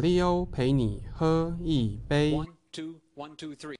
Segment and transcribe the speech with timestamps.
[0.00, 2.32] 马里欧陪你喝一杯。
[2.32, 3.76] One, two, one, two, three.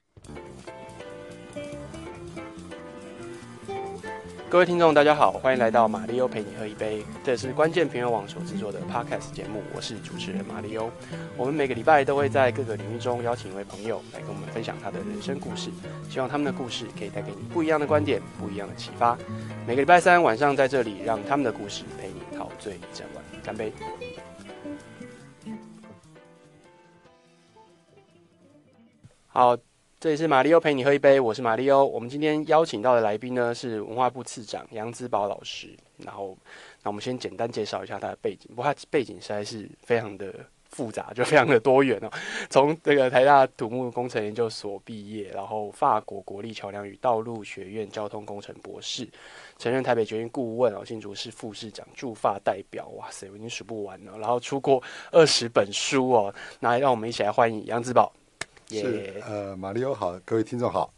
[4.50, 10.90] 各位听众，大家好，欢迎来到马里欧陪你喝一杯，这是关键评论网所制作的 Podcast 节目，我是主持人马里欧。
[11.38, 15.70] 我们每个礼拜都会在各个领域中邀请一位朋友来跟我们分享他的人生故事，
[16.10, 19.16] 希望他们的故事可以带给你不一样的观点、不一样的启发。
[19.66, 23.72] 每个礼拜三晚上在这里，让他们的故事陪你陶醉一整晚，干杯！
[29.32, 29.56] 好，
[30.00, 31.86] 这里是马里欧陪你喝一杯，我是马里欧。
[31.86, 35.68] 我们今天邀请到的来宾呢是文化部次长杨子宝老师。
[35.98, 36.36] 然后，
[36.82, 40.34] 那我们先简单介绍一下他的背景，不过他背景实在是非常的
[40.70, 42.10] 复杂， 就非常的多元哦。
[42.48, 49.08] 从这个台大土木工程研究所毕业，然后法国国立桥梁与道路学院交通工程博士，
[49.58, 54.18] 曾任台北捷运顾问哦，新竹市副市长驻法代表，哇塞，我已经数不完了。
[54.18, 58.12] 然后出过二十本书哦，那让我们一起来欢迎杨子宝。
[58.70, 60.92] 耶是呃，马里欧好，各位听众好。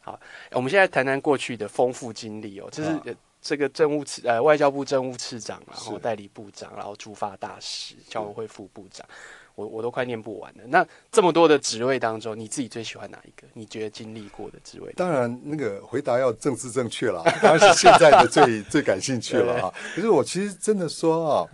[0.00, 0.20] 好
[0.52, 9.06] 我们现在谈谈过去的丰富经历哦，这是、这个政务次呃外交部政务次长，然后代理部长，然后驻法大使、教委会副部长，
[9.54, 10.62] 我我都快念不完了。
[10.68, 13.46] 那这么多的职位当中，你自己最喜欢哪一个？
[13.54, 14.92] 你觉得经历过的职位？
[14.94, 19.74] 当然，那个回答要政治正确了， 当然是现在的最 最感兴趣了啊。
[19.94, 21.48] 可是我其实真的说啊，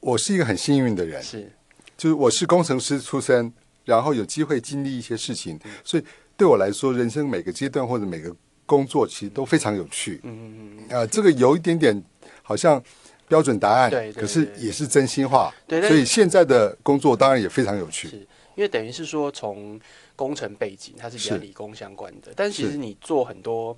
[0.00, 1.50] 我是一个很幸运的人，是
[1.96, 3.52] 就是我是工程师出身，
[3.90, 6.04] 然后有机会经历一些事情，所以
[6.36, 10.20] 对我来说，人生每个阶段或者每个工作其实都非常有趣。
[10.22, 12.00] 嗯嗯嗯，啊、这个有一点点
[12.40, 12.80] 好像
[13.26, 15.52] 标准答案，对对可是也是真心话。
[15.66, 18.08] 对但所以现在的工作当然也非常有趣。
[18.08, 18.16] 是
[18.54, 19.80] 因为等于是说从
[20.14, 23.76] 工程背景，它是比较理工相关的，但其实你做很多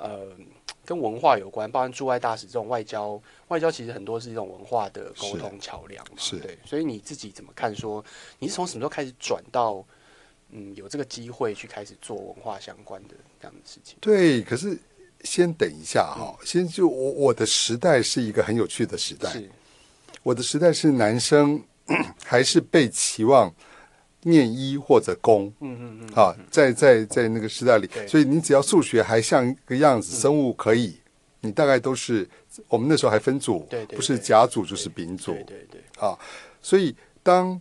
[0.00, 0.26] 呃
[0.84, 8.04] 跟文化有关，包含驻外大使这种外交，外交其实很多是一种文化的沟通桥梁嘛，是对，所以你自己怎么看说？
[8.40, 9.84] 你是从什么时候开始转到
[10.50, 13.96] 嗯有这个机会去开始做文化相关的这样的事情？
[14.00, 14.76] 对，可是
[15.22, 19.30] 先等一下哈、先就我我的时代是一个很有趣的时代。
[19.30, 19.48] 是
[20.22, 21.62] 我的时代是男生
[22.24, 23.54] 还是被期望
[24.22, 31.00] 念医或者工嗯嗯嗯，啊，在在在那个时代里，所以你只要数学还像一个样子，生物可以，
[31.40, 32.28] 你大概都是
[32.68, 36.18] 我们那时候还分组，对对不是甲组就是丙组对对对，啊，
[36.60, 37.58] 所以当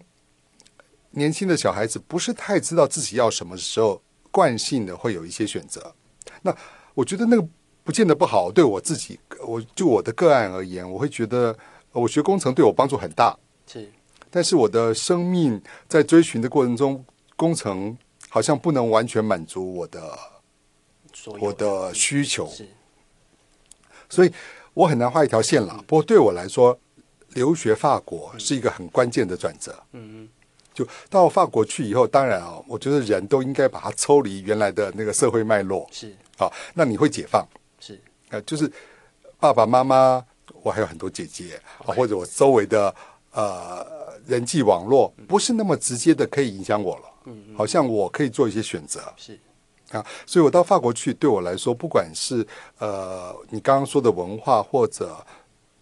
[1.11, 5.93] 年轻的小孩子不是太知道自己要什么的时候，惯性的会有一些选择。
[6.41, 6.55] 那
[6.93, 7.47] 我觉得那个
[7.83, 11.57] 不见得不好，对我自己，我就我的个案而言，我会觉得
[11.93, 13.35] 呃我学工程对我帮助很大。
[13.65, 13.89] 是
[14.29, 17.03] 但是我的生命在追寻的过程中，
[17.35, 17.97] 工程
[18.29, 20.19] 好像不能完全满足我的
[21.39, 22.67] 我的需求，是。
[24.09, 24.31] 所以
[24.73, 25.83] 我很难画一条线了。
[25.87, 26.79] 不过对我来说，
[27.29, 29.71] 留学法国是一个很关键的转折。
[29.91, 30.23] 嗯。
[30.23, 30.29] 嗯
[30.71, 35.85] 就到法国去以后，当然啊，我觉得人都应该把它抽离原来的那个社会脉络。
[35.91, 36.15] 是。
[36.37, 37.45] 啊，那你会解放。
[37.81, 37.99] 是。
[38.29, 38.71] 呃，就是
[39.41, 40.25] 爸爸妈妈，
[40.61, 42.95] 我还有很多姐姐，啊，或者我周围的
[43.31, 43.85] 呃
[44.29, 47.03] 人际网络，不是那么直接的可以影响我了。
[47.25, 49.37] 嗯嗯好像我可以做一些选择是
[49.91, 52.45] 啊，所以我到法国去，对我来说，不管是
[52.77, 55.17] 呃你刚刚说的文化，或者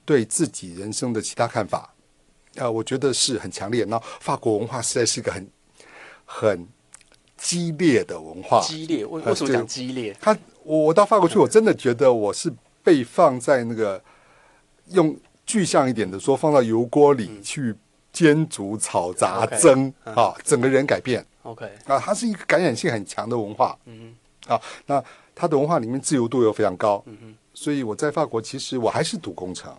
[0.05, 1.93] 对自己人生的其他看法，
[2.55, 3.83] 呃，我觉得是很强烈。
[3.83, 5.47] 那法国文化实在是一个很
[6.25, 6.67] 很
[7.37, 10.15] 激烈的文化，激烈，为呃为什么讲激烈？
[10.19, 12.51] 他我我到法国去，我真的觉得我是
[12.83, 14.01] 被放在那个
[14.91, 15.15] 用
[15.45, 17.75] 具象一点的说，放到油锅里去
[18.17, 20.15] 煎煮炒炸 OK，蒸嗯。
[20.15, 21.23] 啊，整个人改变。
[21.43, 23.77] OK，啊，它是一个感染性很强的文化。
[23.85, 24.15] 嗯
[24.47, 24.59] 啊。
[24.87, 25.03] 那
[25.35, 27.03] 它的文化里面自由度又非常高，
[27.53, 29.71] 所以我在法国其实我还是读工程，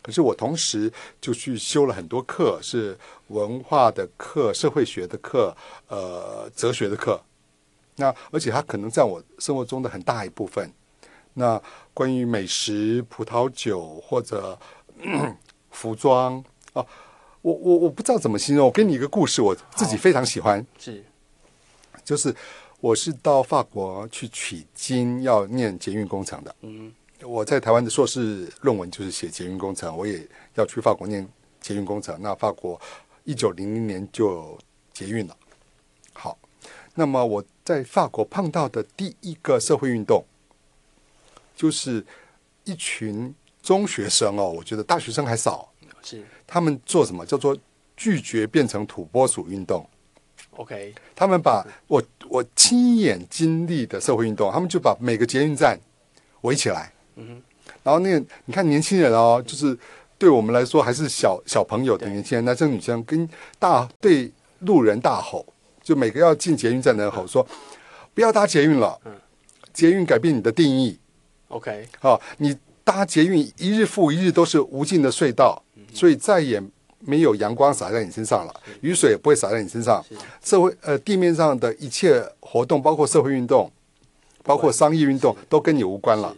[0.00, 2.96] 可是我同时就去修了很多课，是
[3.28, 5.54] 文化的课、社会学的课、
[5.88, 7.20] 呃哲学的课。
[7.96, 10.72] 那而且它可能占我生活中的很大一部分。
[11.34, 11.60] 那
[11.92, 14.58] 关于美食、葡萄酒或者、
[14.96, 15.36] 嗯
[15.70, 16.42] 服装
[16.74, 16.84] 啊，
[17.42, 18.66] 我我我不知道怎么形容。
[18.66, 21.04] 我给你一个故事，我自己非常喜欢，是
[22.04, 22.34] 就是
[22.80, 26.54] 我是到法国去取经，要念捷运工程的。
[26.62, 26.92] 嗯
[27.24, 31.24] 我在台湾的硕士论文就是写捷运工程，我也要去法国念
[31.60, 32.20] 捷运工程。
[32.20, 32.80] 那法国
[33.22, 34.58] 一九零零年就
[34.92, 35.36] 捷运了。
[36.12, 36.36] 好，
[36.96, 40.24] 那么我在法国碰到的第一个社会运动，
[41.54, 42.04] 就是
[42.64, 45.71] 一群中学生哦，我觉得大学生还少，
[46.02, 46.22] 是。
[46.46, 47.24] 他们做什么？
[47.24, 47.56] 叫做
[47.96, 49.88] 拒绝变成土拨鼠运动。
[50.56, 55.78] OK 他们把我我亲眼经历的社会运动，他们就把每个捷运站
[56.42, 57.40] 围起来，嗯
[57.82, 59.76] 然后那个你看年轻人哦，就是
[60.18, 63.28] 对我们来说还是小小朋友的年轻人，男生女生跟
[63.58, 65.46] 大对路人大吼，
[65.82, 67.46] 就每个要进捷运站的人吼说，
[68.12, 69.12] 不要搭捷运了，嗯。
[69.72, 70.98] 捷运改变你的定义
[71.48, 72.54] ，OK，好、你
[72.84, 76.62] 搭捷运一日复一日都是无尽的隧道，所以再也
[77.00, 80.04] 没有阳光洒在你身上了，雨水也不会洒在你身上，
[80.42, 83.70] 社会呃地面上的一切活动，包括社会运动，
[84.42, 86.34] 包括商业运动，都跟你无关了。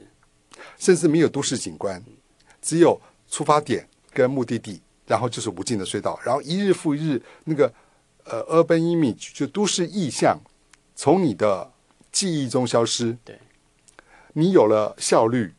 [0.78, 2.02] 甚至没有都市景观，
[2.60, 7.72] 只有出发点跟目的地，然后就是无尽的隧道，然后一日复一日，那个
[8.24, 10.38] 呃 urban image 就都市意象，
[10.96, 11.70] 从你的
[12.10, 13.16] 记忆中消失。
[13.24, 13.38] 对，
[14.32, 15.54] 你有了效率，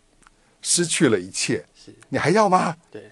[0.61, 2.75] 失去了一切，是，你还要吗？
[2.91, 3.09] 对，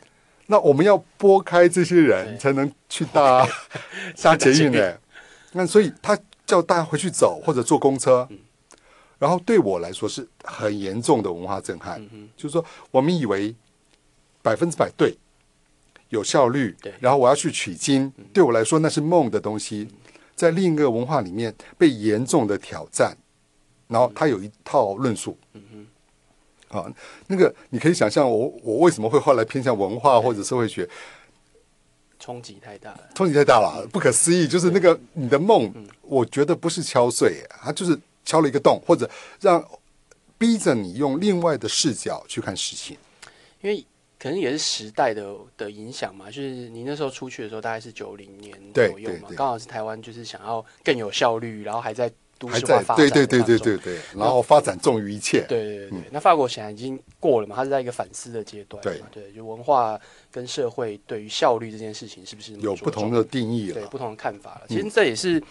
[0.48, 3.48] 那我们要拨开这些人，才能去搭
[4.22, 4.72] 搭捷运。
[4.74, 4.98] 呢。
[5.54, 8.38] 那所以他叫大家回去走或者坐公车，嗯。
[9.20, 12.02] 然后对我来说是很严重的文化震撼。
[12.36, 13.56] 就是说，我们以为
[14.42, 15.18] 百分之百对，
[16.10, 19.88] 有效率然后我要去取经，对我来说那是梦的东西，
[20.36, 23.16] 在另一个文化里面被严重的挑战，
[23.88, 25.38] 然后他有一套论述。
[26.74, 26.94] 嗯啊，
[27.28, 30.88] 那个你可以想象我我为什么会后来偏向文化或者社会学，
[32.20, 33.10] 冲击太大了。
[33.16, 34.48] 冲击太大了，不可思议。
[34.48, 39.10] 就是那个你的梦，我觉得不是敲碎，它就是敲了一个洞，或者
[39.42, 39.64] 让
[40.38, 42.98] 逼着你用另外的视角去看事情。
[43.62, 43.86] 因为
[44.20, 52.10] 可能也是时代的的影响嘛，就是你那时候出去的时候大概是九零年左右嘛刚好是台湾就是想要更有效率，然后还在
[52.44, 55.46] 都还在市化发展对对对对对对，然后发展重于一切。
[55.48, 60.00] 对对对对，那法国显然已经过了嘛，它是在一个反思的阶段对，对，就文化
[60.30, 63.76] 跟社会对于效率这件事情是不是有不同的的定义了。
[63.76, 64.66] 对不同的看法了。
[64.68, 65.42] 其实这也是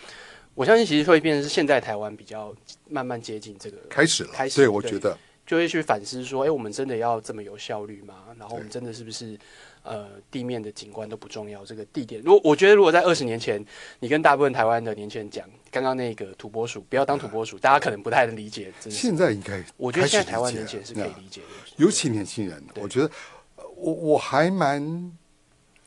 [0.55, 2.55] 我相信，其实会变成是现在台湾比较
[2.91, 5.17] 慢慢接近这个开始了，开始对我觉得
[5.53, 8.29] 就会去反思说，哎、我们真的要这么有效率吗？
[8.39, 9.39] 然后我们真的是不是
[9.83, 11.63] 呃地面的景观都不重要？
[11.63, 13.63] 这个地点，如果我觉得如果在二十年前，
[14.01, 18.73] 你跟大部分台湾的年轻人讲刚刚那个土拨鼠，不要当土拨鼠，大家可能不太能理解。
[18.81, 21.47] 真的现在应该我觉得现在台湾年轻人是可以理解的，
[21.77, 23.11] 尤其年轻人，我觉得
[23.57, 25.13] 呃我我还蛮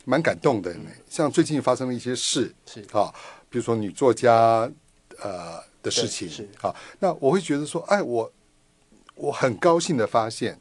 [0.03, 0.75] 蛮感动的。
[1.09, 3.11] 像最近发生了一些事是啊，
[3.49, 4.71] 比如说女作家
[5.23, 8.31] 呃的事情是啊，那我会觉得说，哎，我
[9.15, 10.59] 我很高兴的发现，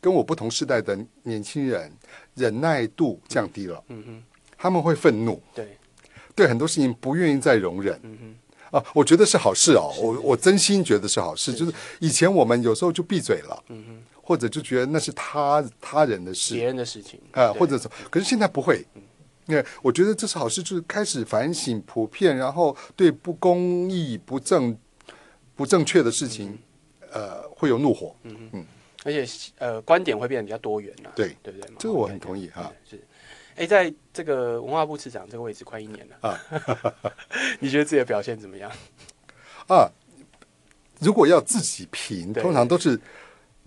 [0.00, 1.90] 跟我不同时代的年轻人
[2.34, 4.22] 忍耐度降低了，嗯哼，
[4.56, 5.76] 他们会愤怒，对，
[6.34, 7.98] 对很多事情不愿意再容忍。
[8.02, 8.18] 嗯
[8.70, 11.52] 哼，啊，我觉得是好事哦，我我真心觉得是好事。
[11.52, 16.54] 就是以前我们有时候就闭嘴了，嗯哼，或者就觉得那是他他人的事。
[16.54, 18.86] 别事人的事情啊，或者是，可是现在不会。
[19.46, 24.78] 因为我觉得这是好事，就是开始反省普遍，然后对不公义、不正、
[25.56, 26.56] 不正确的事情，
[27.12, 28.14] 呃，会有怒火。
[28.22, 28.66] 嗯嗯
[29.02, 29.26] 而且
[29.56, 31.70] 呃观点会变得比较多元了，对对不对？
[31.78, 32.70] 这个我很同意哈。
[32.90, 33.04] 对是，
[33.56, 36.38] 哎，在这个文化部次长这个位置快一年了啊，
[37.60, 38.70] 你觉得自己的表现怎么样？
[39.68, 39.88] 啊，
[41.00, 43.00] 如果要自己评，对通常都是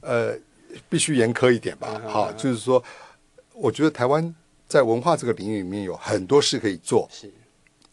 [0.02, 0.38] 呃
[0.88, 2.02] 必须严苛一点吧嗯。
[2.04, 2.84] 哼好，嗯哼就是说，
[3.54, 4.36] 我觉得台湾
[4.68, 7.08] 在文化这个领域里面有很多事可以做。
[7.12, 7.34] 是，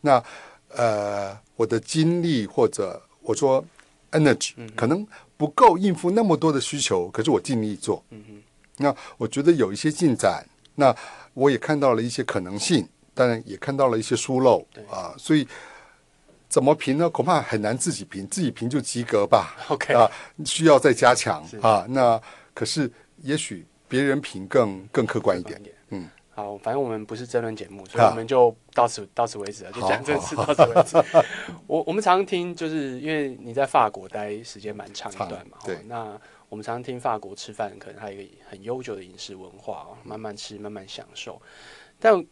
[0.03, 0.23] 那
[0.69, 3.65] 呃，我的精力或者我说
[4.13, 5.07] energy、可能
[5.41, 8.05] 不够应付那么多的需求，可是我尽力做。
[8.11, 8.43] 嗯哼，
[8.77, 10.45] 那我觉得有一些进展，
[10.75, 10.95] 那
[11.33, 15.49] 我也看到了一些可能性，当然也看到了一些疏漏对啊，所以
[16.47, 17.09] 怎么评呢？
[17.09, 19.57] 恐怕很难自己评，自己评就及格吧。
[19.69, 20.07] OK 啊，
[20.45, 21.87] 需要再加强啊。
[21.89, 22.21] 那
[22.53, 22.93] 可是
[23.23, 25.59] 也许别人评更更客观一点。
[26.41, 30.97] 好，反正我们不是争论节目，所以啊我们就到此到此为止了，就讲这次到此为止。
[31.69, 41.41] 我我们常常听，就是因为你在法国待时间蛮长一段嘛，对哦那我们常常听法国吃饭，可能还有一个很悠久的饮食文化哦，慢慢吃，慢慢享受。
[41.99, 42.25] 但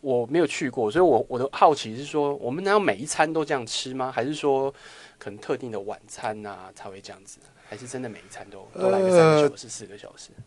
[0.00, 4.12] 我没有去过，所以我我的好奇是说，我们难道每一餐都这样吃吗？
[4.12, 4.72] 还是说
[5.18, 7.40] 可能特定的晚餐啊才会这样子？
[7.68, 10.30] 还是真的每一餐都都来个三个小时、四个小时？
[10.36, 10.44] 呃，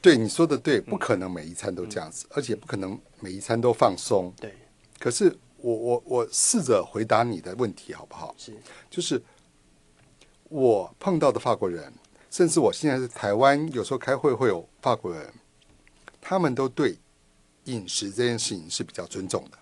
[0.00, 4.32] 对你说的对，不可能每一餐都这样子，而且不可能每一餐都放松。
[4.40, 4.54] 对，
[4.98, 8.34] 可是我我我试着回答你的问题好不好？
[8.38, 8.56] 是
[8.88, 9.22] 就是
[10.48, 11.92] 我碰到的法国人，
[12.30, 15.32] 甚至我现在是台湾，有时候开会会有法国人，
[16.20, 16.96] 他们都对
[17.64, 19.58] 饮食这件事情是比较尊重的。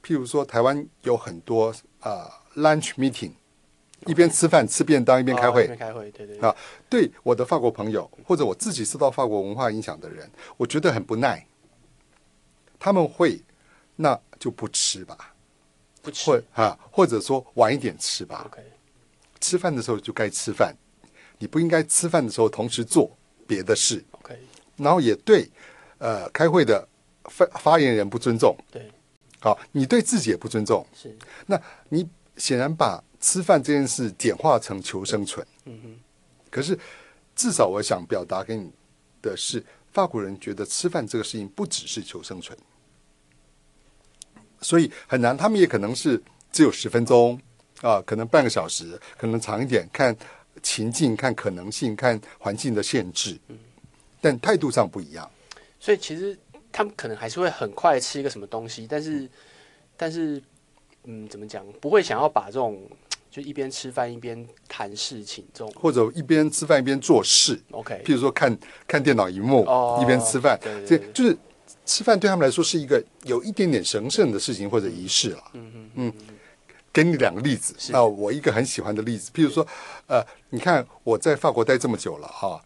[0.00, 1.70] 譬如说，台湾有很多
[2.00, 3.32] 啊、呃 lunch meeting，
[4.06, 5.66] 一边吃饭吃便当一边开会哦一。
[5.66, 6.54] 边开会，对对啊
[6.88, 11.44] 对我的法国朋友，或者我自己受到法国文化影响的人，我觉得很不耐。
[12.78, 13.42] 他们会，
[13.96, 15.34] 那就不吃吧，
[16.00, 18.44] 不吃或啊，或者说晚一点吃吧。
[18.46, 18.62] OK，
[19.40, 20.72] 吃饭的时候就该吃饭，
[21.38, 23.10] 你不应该吃饭的时候同时做
[23.48, 24.04] 别的事。
[24.12, 24.38] OK，
[24.76, 25.50] 然后也对
[25.98, 26.86] 呃开会的
[27.24, 28.88] 发发言人不尊重，对，
[29.40, 31.12] 好，你对自己也不尊重，是，
[31.46, 35.46] 那你显然把吃饭这件事简化成求生存。
[35.64, 35.98] 嗯哼，
[36.50, 36.78] 可是
[37.34, 38.70] 至少我想表达给你
[39.20, 42.56] 的是，法国人觉得吃饭这个事情不只是求生存，
[44.60, 45.36] 所以很难。
[45.36, 46.20] 他们也可能是
[46.52, 47.40] 只有十分钟
[47.82, 50.16] 啊，可能半个小时，可能长一点，看
[50.62, 53.38] 情境、看可能性、看环境的限制，
[54.20, 55.28] 但态度上不一样。
[55.80, 56.36] 所以其实
[56.72, 59.28] 他们可能还是会很快吃一个什么东西，但是
[59.96, 60.42] 但是
[61.04, 62.82] 嗯，怎么讲，不会想要把这种
[63.30, 71.36] 就一边吃饭一边谈事情这种或者一边吃饭一边做事，OK，譬如说看看电脑荧幕，哦一边吃饭，对对对这就是
[71.84, 75.44] 吃饭对他们来说是一个有一点点神圣的事情或者仪式了。
[75.52, 76.12] 嗯嗯嗯，
[76.92, 77.74] 给你两个例子。
[77.78, 79.66] 是那我一个很喜欢的例子，譬如说，
[80.06, 82.60] 呃，你看我在法国待这么久了哈、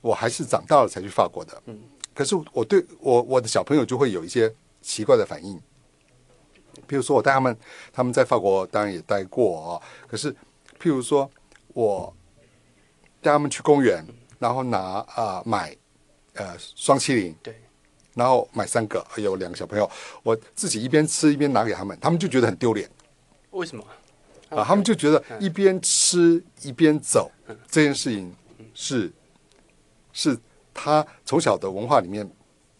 [0.00, 1.62] 我还是长大了才去法国的。
[1.66, 1.78] 嗯，
[2.14, 5.60] 可是我对我我的小朋友就会有一些奇怪的反应。
[6.86, 7.56] 譬如说，我带他们，
[7.92, 10.32] 他们在法国当然也待过啊、可是，
[10.80, 11.30] 譬如说
[11.74, 12.14] 我
[13.20, 14.04] 带他们去公园，
[14.38, 14.78] 然后拿
[15.14, 15.76] 啊、买
[16.34, 17.60] 呃双麒麟，对，
[18.14, 19.90] 然后买三个，有两个小朋友，
[20.22, 22.88] 我自己一边吃一边拿给他们，他们就觉得很丢脸。
[23.50, 23.84] 为什么？
[24.50, 27.30] 啊，他们就觉得一边吃一边走
[27.70, 28.34] 这件事情
[28.72, 29.12] 是
[30.10, 30.38] 是
[30.72, 32.26] 他从小的文化里面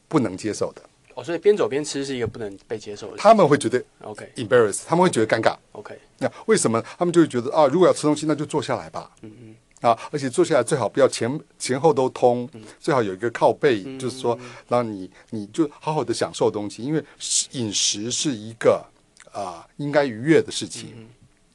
[0.09, 0.83] 不能接受的，
[1.19, 3.17] 哦，所以边走边吃是一个不能被接受的。
[3.17, 5.57] 他们会觉得 OK embarrass，他们会觉得尴尬。
[5.73, 6.81] OK，那为什么？
[6.97, 9.11] 他们就会觉得啊，如果要吃东西，那就坐下来吧。
[9.23, 9.57] 嗯嗯。
[9.81, 12.49] 啊，而且坐下来最好不要前前后都通，
[12.79, 17.05] 最好有一个靠背，嗯就是说，让你你就好好的享受东西，因为
[17.53, 18.85] 饮食是一个
[19.33, 20.93] 啊、应该愉悦的事情。
[20.97, 21.09] 嗯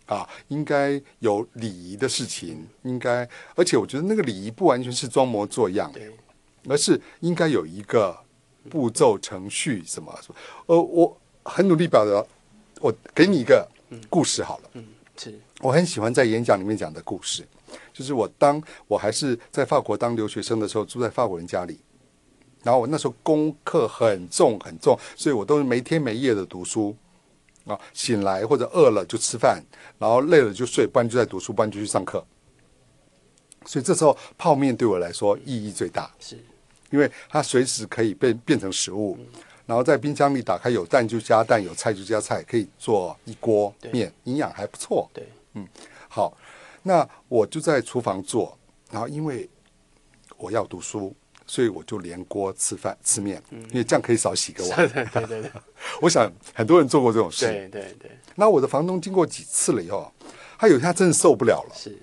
[0.06, 6.12] 啊，应该有礼仪的事情，应该，而且我觉得那个礼仪不完全是装模作样，对，
[6.68, 8.14] 而是应该有一个
[8.70, 10.18] 步骤、程序什么。
[10.66, 12.26] 呃，我很努力表达，
[12.82, 13.68] 我给你一个
[14.10, 14.70] 故事好了。
[14.74, 17.48] 嗯是我很喜欢在演讲里面讲的故事，
[17.94, 21.80] 就是我当我还是在法国当留学生的时候，住在法国人家里，
[22.64, 26.96] 然后我那时候功课很重很重，所以我都是没天没夜的读书
[27.66, 29.64] 啊，醒来或者饿了就吃饭，
[30.00, 32.26] 然后累了就睡，不然就在读书，不然就去上课。
[33.66, 36.44] 所以这时候泡面对我来说意义最大，是
[36.94, 39.18] 因为它随时可以变变成食物，
[39.66, 45.10] 然后在冰箱里打开有蛋就加蛋，有菜就加菜，可以做一锅面，营养还不错。
[45.12, 45.68] 对，嗯
[46.08, 46.38] 好，
[46.84, 48.56] 那我就在厨房做，
[48.92, 49.50] 然后因为
[50.38, 51.12] 我要读书，
[51.48, 54.78] 所以我就连锅吃饭吃面，因为这样可以少洗个碗。
[54.88, 55.52] 对对对对
[56.00, 57.48] 我想很多人做过这种事。
[57.48, 60.14] 对对对，那我的房东经过几次了以后，
[60.60, 61.76] 他有一天他真的受不了了。
[61.76, 61.98] 是，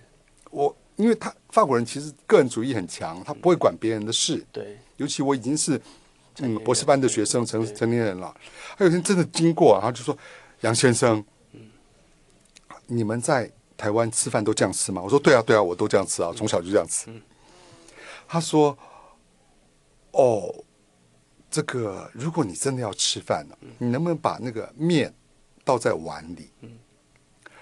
[0.51, 5.81] 我因为他法国人其实个人主义很强，他不会管别人的事，对，尤其我已经是
[6.41, 8.35] 嗯博士班的学生，成成年人了。
[8.77, 10.17] 他有一天真的经过，然后就说
[10.61, 11.25] ：“杨先生，
[12.87, 17.11] 你们在台湾吃饭都这样吃吗？”我说：“对啊，对啊，我都这样吃啊，从小就这样吃。
[18.29, 18.77] 他说
[20.13, 20.55] ：“哦，
[21.51, 25.13] 这个如果你真的要吃饭呢，你能不能把那个面
[25.65, 26.51] 倒在碗里，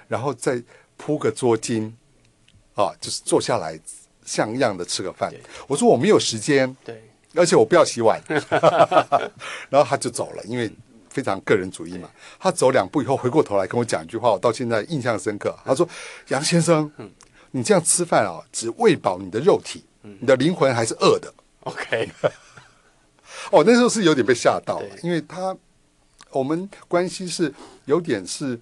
[0.08, 0.60] 然后再
[0.96, 1.92] 铺个桌巾，
[2.84, 3.78] 啊，就是坐下来
[4.24, 5.32] 像样的吃个饭？”
[5.66, 7.02] 我说：“我没有时间。”对
[7.34, 8.20] 而且我不要洗碗，
[9.68, 10.68] 然后他就走了，因为
[11.10, 12.08] 非常个人主义嘛。
[12.40, 15.54] 他走两步以后回过头来跟我讲一句话，我到现在印象深刻。
[15.64, 15.86] 他说
[16.28, 17.08] ：“杨先生，嗯
[17.50, 21.32] 你这样吃饭啊，只喂饱你的肉体，你的灵魂还是饿的。
[21.64, 22.08] OK，”
[23.52, 25.54] 哦，那时候是有点被吓到了，因为他
[26.30, 27.52] 我们关系是
[27.84, 28.58] 有点是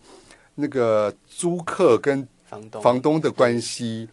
[0.57, 2.83] 那个租客跟房东。
[2.83, 4.09] 房东的关系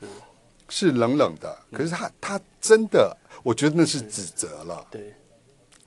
[0.70, 4.86] 是冷冷的，可是他他真的，我觉得那是指责了。
[4.90, 5.13] 对。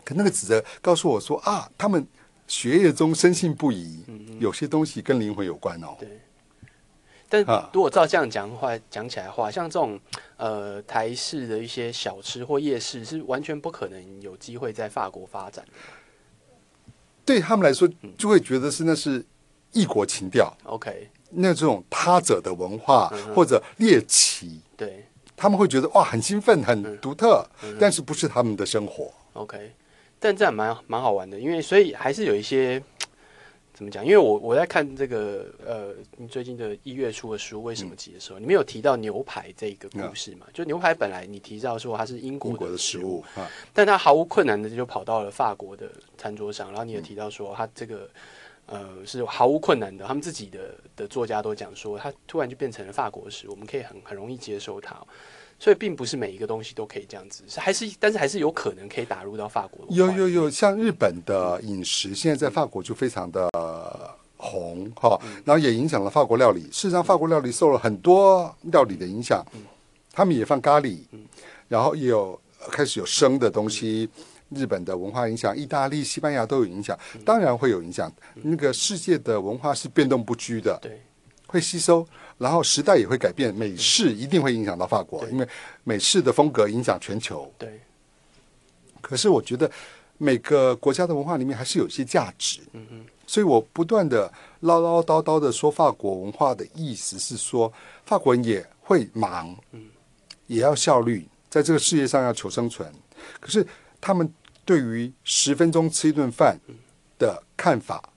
[0.04, 2.06] 可那个指责告诉我说啊，他们
[2.46, 4.04] 学业中深信不疑，
[4.38, 5.96] 有些东西跟灵魂有关哦。
[5.98, 6.20] 对。
[7.28, 9.98] 但啊如果照这样讲的话，讲起来的话，像这种
[10.36, 15.64] 呃台式的一些小吃或夜市，是完全不可能有机会在法国发展。
[17.24, 19.26] 对他们来说，就会觉得是那是
[19.72, 25.04] 异国情调，OK，那种他者的文化嗯或者猎奇，对
[25.36, 27.44] 他们会觉得哇很兴奋、嗯很独特，
[27.78, 29.12] 但是不是他们的生活。
[29.34, 29.72] OK，
[30.18, 32.82] 但这样蛮蛮好玩的，因为所以还是有一些
[33.74, 34.02] 怎么讲？
[34.02, 40.46] 因为我我在看这个呃，你最近的一月初的书《为什么急》的时候，你没有提到牛排这个故事嘛？
[40.54, 48.08] 就牛排本来你提到说它是英国的食食物啊，但它毫无困难的就跑到了法国的餐桌上，然后你也提到说它这个
[48.66, 50.06] 呃是毫无困难的。
[50.06, 54.96] 他们自己的的作家都讲说，他突然就变成了法国史，我们可以很很容易接受它。
[55.58, 59.86] 所以并不是每一个东西都可以这样子，是还是但是还是有可能可以打入到法国。
[59.88, 63.48] 有有有，像日本的饮食，现在在法国就非常的
[64.36, 66.64] 红哈，然后也影响了法国料理。
[66.64, 69.42] 事实上，法国料理受了很多料理的影响，
[70.12, 70.98] 他们也放咖喱，
[71.68, 72.38] 然后也有
[72.70, 74.10] 开始有生的东西。
[74.50, 78.12] 日本的文化影响，意大利、西班牙都有影响，当然会有影响。
[78.34, 81.02] 那个世界的文化是变动不居的，对，
[81.46, 82.06] 会吸收。
[82.38, 85.48] 然后时代也会改变，美式一定会影响到法国，因为
[85.84, 87.50] 美式的风格影响全球。
[87.58, 87.80] 对。
[89.00, 89.70] 可是我觉得
[90.18, 92.60] 每个国家的文化里面还是有一些价值。
[92.72, 93.04] 嗯嗯。
[93.26, 97.72] 所以我不断的唠唠叨叨的说法国文化的意思是说，
[98.04, 99.86] 法国人也会忙，嗯，
[100.46, 102.88] 也要效率，在这个世界上要求生存。
[103.40, 103.66] 可是
[104.00, 104.32] 他们
[104.64, 106.58] 对于十分钟吃一顿饭
[107.18, 108.10] 的看法，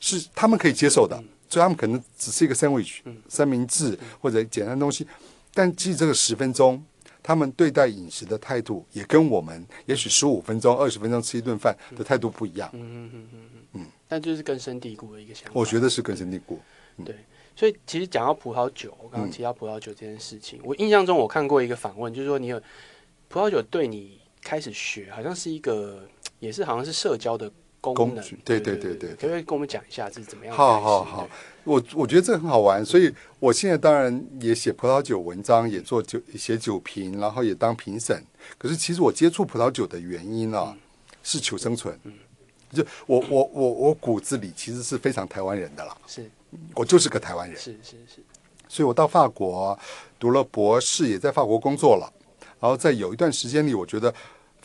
[0.00, 1.22] 是他们可以接受的。
[1.48, 5.06] 所以他们可能只是一个 sandwich 三明治或者简单东西，
[5.54, 6.84] 但其实这个十分钟，
[7.22, 12.68] 他们对待饮食的态度也跟我们也许十五分钟、二十分钟吃一顿饭的态度不一样。
[12.72, 13.40] 嗯嗯嗯嗯
[13.74, 13.86] 嗯。
[14.08, 15.52] 但就是根深蒂固的一个想法。
[15.54, 16.60] 我觉得是根深蒂固。
[17.04, 17.14] 对，
[17.54, 22.60] 所以其实讲到葡萄酒，我刚刚提到葡萄酒这件事情，我印象中我看过一个访问，就是说你有
[23.28, 26.00] 葡萄酒对你开始学，好像是一个，
[26.38, 27.50] 也是好像是社交的。
[27.94, 30.52] 功能对对对对，可不可以跟我们讲一下这是怎么样？
[30.56, 31.28] 好好好，
[31.62, 38.20] 我我觉得这很好玩，所以我现在当然也写葡萄酒文章，也做酒写酒评，然后也当评审。
[38.58, 40.76] 可是其实我接触葡萄酒的原因啊，
[41.22, 41.96] 是求生存。
[42.02, 42.12] 嗯，
[42.72, 46.28] 就我我我我骨子里其实是非常台湾人的了，是
[46.74, 47.56] 我就是个台湾人。
[47.56, 48.20] 是是是，
[48.68, 49.78] 所以我到法国
[50.18, 52.12] 读了博士，也在法国工作了。
[52.58, 54.12] 然后在有一段时间里，我觉得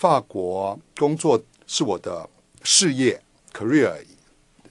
[0.02, 2.28] 法国工作是我的。
[2.64, 3.20] 事业
[3.52, 3.92] career，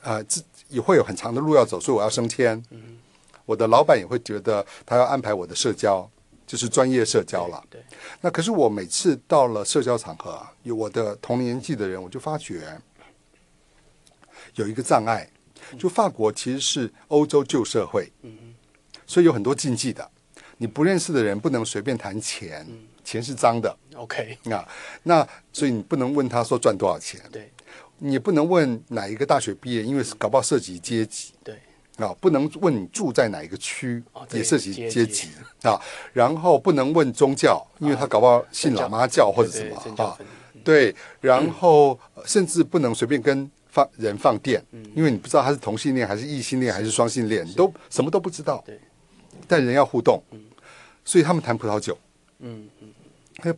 [0.02, 2.62] 呃，这也会有很长的路要走，所以我要升迁。
[2.70, 2.96] 嗯，
[3.44, 6.08] 我的老板也会觉得他要安排我的社交，
[6.46, 7.60] 就是专业社交了。
[7.68, 7.82] 对。
[8.20, 12.80] 那可是我每次到了社交场合，有我的同年纪的人，我就发觉
[14.54, 15.28] 有一个障碍，
[15.76, 18.54] 就法国其实是欧洲旧社会，嗯
[19.04, 20.08] 所以有很多禁忌的，
[20.58, 22.64] 你不认识的人不能随便谈钱，
[23.10, 23.76] 钱是脏的。
[23.96, 24.38] OK。
[24.44, 24.68] 那
[25.02, 27.20] 那所以你不能问他说赚多少钱。
[27.32, 27.50] 对。
[27.98, 31.32] 你不能问哪一个大学毕业，因为搞不好涉及阶级。
[31.44, 31.54] 对
[31.96, 35.28] 啊，不能问你住在哪一个区，也涉及阶级
[35.62, 35.78] 啊。
[36.14, 40.16] 然后不能问宗教，因为他搞不好信喇嘛教或者什么啊。
[40.64, 48.62] 对，然后甚至不能随便跟放人放电，因为你不知道他是同性恋还是异性恋还是双性恋，你都什么都不知道。
[48.64, 48.80] 对，
[49.46, 50.22] 但人要互动，
[51.04, 51.98] 所以他们谈葡萄酒。
[52.38, 52.88] 嗯嗯，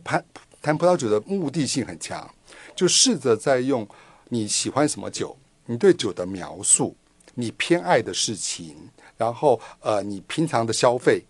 [0.03, 0.25] 谈
[0.61, 2.29] 谈葡萄酒的目的性很强，
[2.75, 3.87] 就试着在用。
[4.29, 5.37] 你喜欢什么酒？
[5.67, 6.95] 你对酒的描述，
[7.35, 8.75] 你偏爱的事情，
[9.15, 11.23] 然后呃，你平常的消费，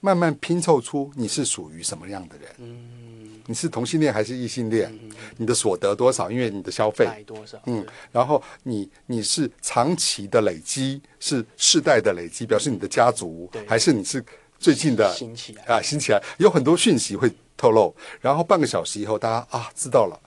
[0.00, 2.48] 慢慢拼凑出你是属于什么样的人。
[2.58, 4.92] 嗯，你是同性恋还是异性恋？
[5.38, 6.30] 你的所得多少？
[6.30, 7.58] 因为你的消费多少？
[7.66, 14.22] 嗯，然后你你是长期的累积，是世代的累积，表示你的家族，还是你是
[14.58, 15.80] 最近的兴起啊？
[15.82, 20.20] 兴起来有很多讯息会透露，然后半个小时以后，大家啊知道了，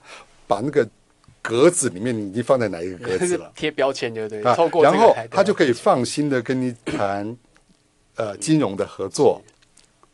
[0.46, 0.88] 把那个。
[1.40, 3.50] 格子里面你已经放在哪一个格子了？
[3.56, 7.34] 贴标签就对，啊，然后他就可以放心的跟你谈，
[8.16, 9.40] 呃，金融的合作、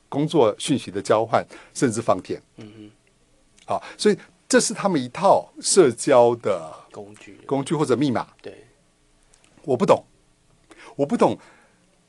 [0.08, 2.40] 工作讯息的交换，甚至放电。
[2.58, 2.90] 嗯嗯，
[3.64, 8.28] 好，所以这是他们一套社交的工具、工具或者密码。
[8.40, 8.64] 对，
[9.64, 10.04] 我不懂，
[10.94, 11.36] 我不懂，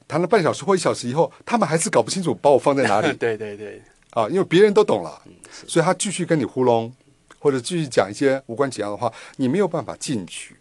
[0.07, 3.13] 谈了半小时或一小时以后，他们还是搞不清楚把我放在哪里。
[3.17, 5.21] 对对对，啊，因为别人都懂了，
[5.67, 6.93] 所以他继续跟你糊弄。
[7.37, 10.55] 或者继续讲一些无关紧要的话，你没有办法进去。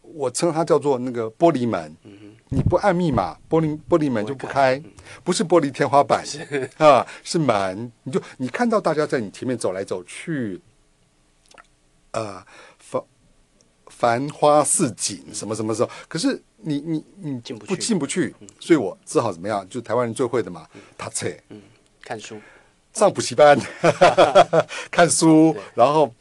[0.00, 1.96] 我称它叫做那个玻璃门。
[2.50, 4.80] 你不按密码，玻璃玻璃门就不开。
[5.24, 6.24] 不是玻璃天花板
[6.78, 7.90] 啊，是门。
[8.04, 10.60] 你就你看到大家在你前面走来走去，
[12.12, 12.40] 呃，
[14.00, 15.90] 繁繁花似锦，什么什么时候？
[16.08, 19.68] 可是你你你进不进不去，所以我只好怎么样？
[19.68, 21.60] 就台湾人最会的嘛，他册，嗯，
[22.02, 22.40] 看书，
[22.94, 23.58] 上补习班，
[24.90, 26.12] 看书，然后。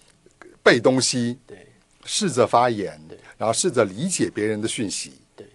[0.61, 1.65] 背东西，对，
[2.03, 5.47] 试着发言，对，然后试着理解别人的讯息，对，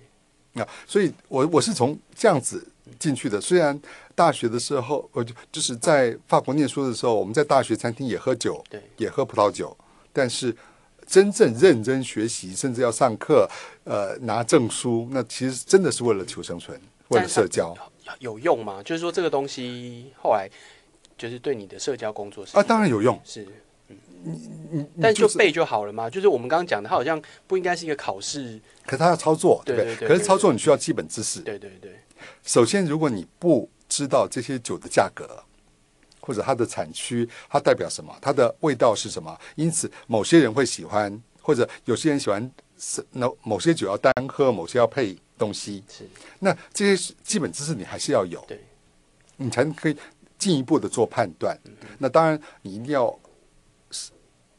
[0.55, 2.67] 那所以，我我是从这样子
[2.99, 3.39] 进去的。
[3.39, 3.79] 虽然
[4.15, 9.77] 大学的时候，我就就是在法国念书的时候，我们在大学餐厅也喝酒，对，也喝葡萄酒，
[10.13, 10.57] 但是
[11.07, 13.49] 真正认真学习，甚至要上课，
[13.85, 17.77] 呃，拿证书，那其实真的是为了求生存，为了社交，
[18.19, 18.83] 有用吗？
[18.83, 20.49] 就是说，这个东西后来
[21.17, 23.47] 就是对你的社交工作是啊，当然有用，是。
[24.27, 26.09] 你你但就背就好了嘛。
[26.09, 28.59] 就是我们刚刚讲的，它好像不应该是一个考试。
[28.87, 31.41] 可是他要操作，对不对可是操作你需要基本知识。
[31.41, 32.01] 对对对，
[32.43, 35.44] 首先，如果你不知道这些酒的价格，
[36.25, 45.85] 或者它的产区，它代表什么，它的味道是什么，因此某些人会喜欢，或者有些人喜欢是那某些酒要单喝，某些要配东西。
[45.87, 46.09] 是，
[46.39, 48.59] 那这些基本知识你还是要有，对，
[49.37, 49.97] 你才能可以
[50.39, 51.59] 进一步的做判断。
[51.99, 53.15] 那当然，你一定要
[53.91, 54.11] 试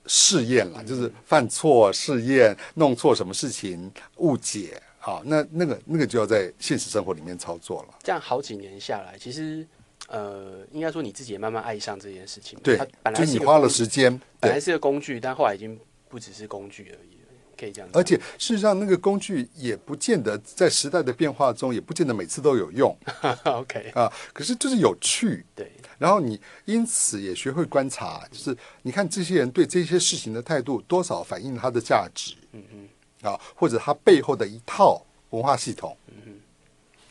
[0.06, 7.96] 试验了，就是犯错、试验、弄错什么事情、误解啊，那那个那个就要在现实生活里面操作了。
[8.04, 9.68] 这样好几年下来，其实
[10.08, 12.58] 呃，应该说你自己也慢慢爱上这件事情。
[12.62, 18.00] 对它本，来就是你花了时间，本来，是个工具，但后来已经不只是工具而已了，可以这样讲。
[18.00, 22.96] 而且事实上那个工具也不见得在时代的变化中，也不见得每次都有用。
[23.46, 24.12] OK，啊。
[24.32, 32.88] 可是就是有趣，对，然后你因此也学会观察，就是你看这些人对这些事情的态度，多少反映他的价值，嗯嗯，
[33.32, 36.40] 啊，或者他背后的一套文化系统，嗯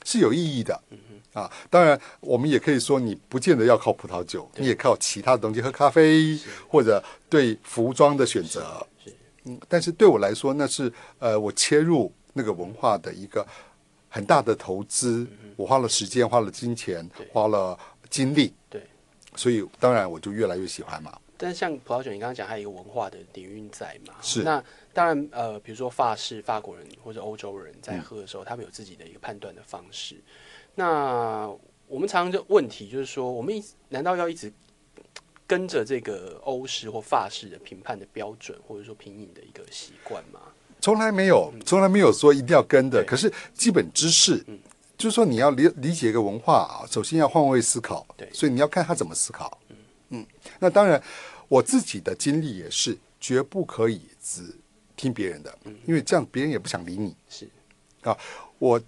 [0.04, 0.80] 是有意义的，
[1.32, 6.38] 啊，当然我们也可以说，你不见得要靠葡萄酒，你也靠其他的东西，喝咖啡
[6.68, 8.86] 或者对服装的选择，
[9.44, 13.44] 嗯，但是对我来说，那是呃，我切入那个文化的一个
[14.08, 17.76] 很大的投资，我花了时间，花了金钱花了
[18.08, 18.82] 精力，对。
[19.34, 21.18] 所以当然我就越来越喜欢嘛。
[21.36, 24.14] 但是像葡萄酒，你刚刚讲还有一个文化的底蕴在嘛？
[24.22, 24.44] 是。
[24.44, 24.62] 那
[24.94, 30.22] 当然，呃，比如说法式法国人或者欧洲人嗯在喝的时候，他们有自己的一个判断的方式。
[30.74, 31.50] 那
[31.86, 34.52] 我们常常就问题就是说，我们一难道要一直
[35.46, 40.40] 跟着这个欧式或法式的评判的标准，或者说品饮的一个习惯吗？
[40.80, 43.02] 从来没有，从来没有说一定要跟的。
[43.02, 44.58] 嗯可是基本知识嗯，
[44.96, 48.06] 就是说你要理理解一个文化啊，首先要换位思考。
[48.16, 49.58] 对所以你要看他怎么思考。
[50.10, 50.24] 嗯，
[50.60, 51.02] 那当然，
[51.48, 54.54] 我自己的经历也是，绝不可以只
[54.96, 57.16] 听别人的，因为这样别人也不想理你。
[57.28, 57.48] 是
[58.02, 58.16] 啊，
[58.58, 58.80] 我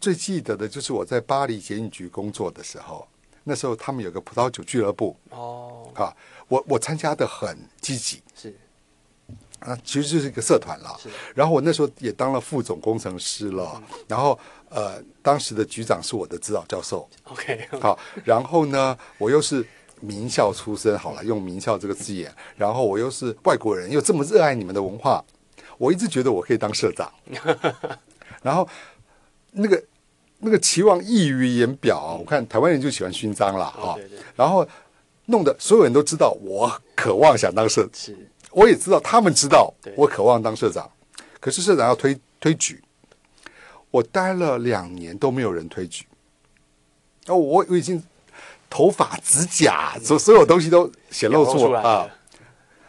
[0.00, 3.06] 最记得的就是我在巴黎检疫局工作的时候，
[3.44, 6.14] 那时候他们有个葡萄酒俱乐部哦，啊，
[6.48, 8.22] 我我参加的很积极。
[8.34, 8.54] 是
[9.60, 11.08] 啊，其实就是一个社团啦是。
[11.36, 14.36] 然后我那时候也当了副总工程师了，然后
[14.68, 19.64] 呃，当时的局长是我的指导教授， OK，好，然后呢，我又是
[20.00, 25.24] 名校出身，好了，用名校这个字眼，然后我又是外国人，又这么热爱你们的文化，
[25.82, 27.12] 我一直觉得我可以当社长，
[28.40, 28.68] 然后
[29.50, 29.82] 那个
[30.38, 34.18] 那个期望溢于言表啊，我看台湾人就喜欢勋章啦，哈、哦对对。
[34.36, 34.64] 然后
[35.26, 38.16] 弄得所有人都知道我渴望想当社是。
[38.52, 40.88] 我也知道他们知道我渴望当社长，
[41.40, 42.80] 可是社长要推推举，
[43.90, 46.06] 我待了两年都没有人推举，
[47.26, 48.00] 哦，我我已经
[48.70, 52.10] 头发、指甲，所所有东西都显露出来出啊了。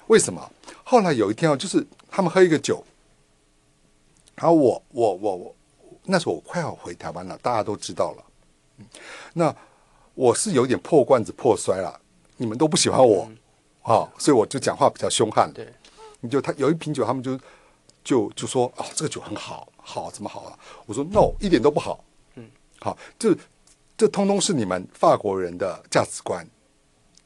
[0.05, 0.51] 为什么？
[0.83, 1.83] 后来有一天啊，就是
[2.15, 2.83] 他们喝一个酒，
[4.35, 5.55] 然后我我我我
[6.03, 8.23] 那时候我快要回台湾了，大家都知道了。
[8.77, 8.85] 嗯
[9.33, 9.55] 那
[10.13, 11.99] 我是有点破罐子破摔了，
[12.37, 13.27] 你们都不喜欢我，
[13.81, 15.51] 啊、所以我就讲话比较凶悍。
[15.51, 15.67] 对，
[16.19, 17.39] 你就他有一瓶酒，他们就
[18.03, 20.59] 就就说啊，这个酒很好，好怎么好啊？
[20.85, 22.03] 我说 no，一点都不好。
[22.35, 22.47] 嗯，
[22.79, 23.35] 好，这
[23.97, 26.47] 这通通是你们法国人的价值观。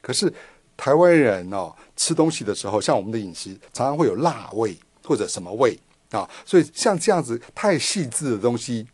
[0.00, 0.32] 可是
[0.78, 5.78] 台湾人哦，吃东西的时候，像我们的饮食常常会有辣味或者什么味
[6.12, 8.86] 啊，所以像这样子太细致的东西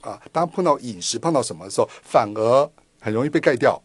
[0.00, 3.82] 啊，当碰到饮食碰到什么的时候，反而很容易被盖掉，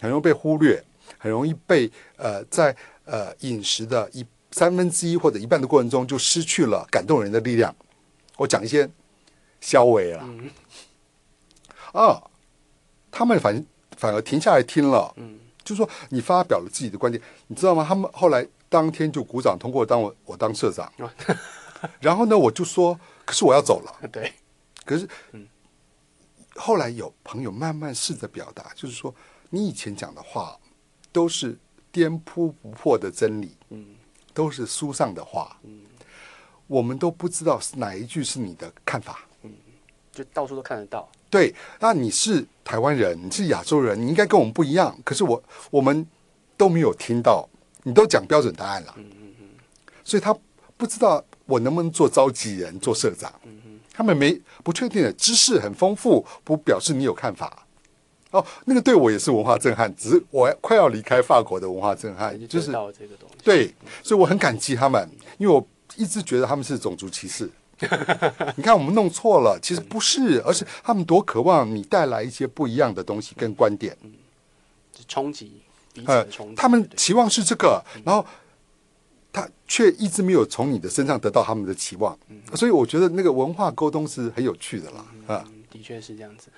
[0.00, 0.84] 很容易被忽略，
[1.18, 7.74] 很容易被呃在呃饮食的一三分之一或者一半的过程中就失去了感动人的力量。
[8.36, 8.90] 我讲一些
[9.60, 10.28] 消微了、
[11.92, 12.22] 啊，
[13.10, 13.64] 他们反
[13.96, 17.84] 反而停下来听了，嗯，就说你发表了自己的观点，你知道吗？
[17.86, 20.92] 他们后来当天就鼓掌通过当我我当社长，
[22.00, 23.94] 然后呢，我就说，可是我要走了。
[24.12, 24.32] 对，
[24.84, 25.08] 可是，
[26.54, 29.14] 后来有朋友慢慢试着表达，就是说，
[29.50, 30.58] 你以前讲的话
[31.10, 31.58] 都是
[31.90, 33.96] 颠扑不破的真理，嗯，
[34.32, 35.58] 都是书上的话，
[36.66, 39.26] 我们都不知道是哪一句是你的看法。
[40.12, 41.08] 就到处都看得到。
[41.32, 44.94] 对，那你是台湾人，你是亚洲人，你应该跟我们不一样。
[45.02, 46.06] 可是我我们
[46.58, 47.48] 都没有听到，
[47.84, 48.94] 你都讲标准答案了，
[50.04, 50.36] 所以他
[50.76, 53.32] 不知道我能不能做召集人、做社长。
[53.94, 57.66] 他们没不确定的知识很丰富，不表示你有看法。
[58.30, 63.36] 哦，那个对我也是文化震撼，只是我快要离开法国的文化震撼，就就是到这个东西。
[63.42, 65.66] 对，所以我很感激他们，因为我
[65.96, 67.50] 一直觉得他们是种族歧视。
[68.56, 73.96] 你看，我们弄错了，其实不是，而是他们多渴望你带来一些不一样的东西跟观点。
[74.02, 74.12] 嗯
[75.08, 75.60] 冲击
[75.92, 78.24] 彼此呃的冲击。，他们期望是这个，然后
[79.32, 82.16] 他却一直没有从你的身上得到他们的期望，
[82.54, 86.50] 所以我觉得那个文化沟通是很有趣的啦，啊，嗯，的确是这样子。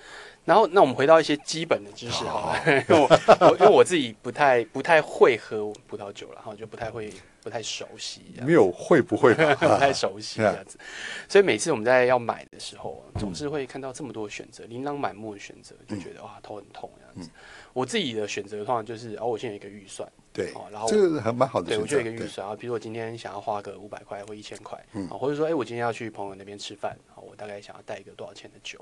[0.43, 3.07] 然后，那我们回到一些基本的知识好了， 因为我
[3.47, 9.55] 我因为我自己不太不太会喝葡萄酒了，然后就不太会不太熟悉，没有会不会吧？
[9.55, 10.77] 不太熟悉这样子。
[11.29, 17.31] 所以每次我们在要买的时候，总是会看到这么多选择，琳琅满目的选择，就觉得哇头很痛这样子。
[17.73, 28.79] 我自己的选择的话就是，哦，我现在有一个预算，对哦，然后这个还蛮好的对，我就有一个预对算啊，比如我今天想要花个五百块或一千块，嗯啊，或者说，哎、我今天要去朋友那边吃饭，啊，我大概想要带一个多少钱的酒，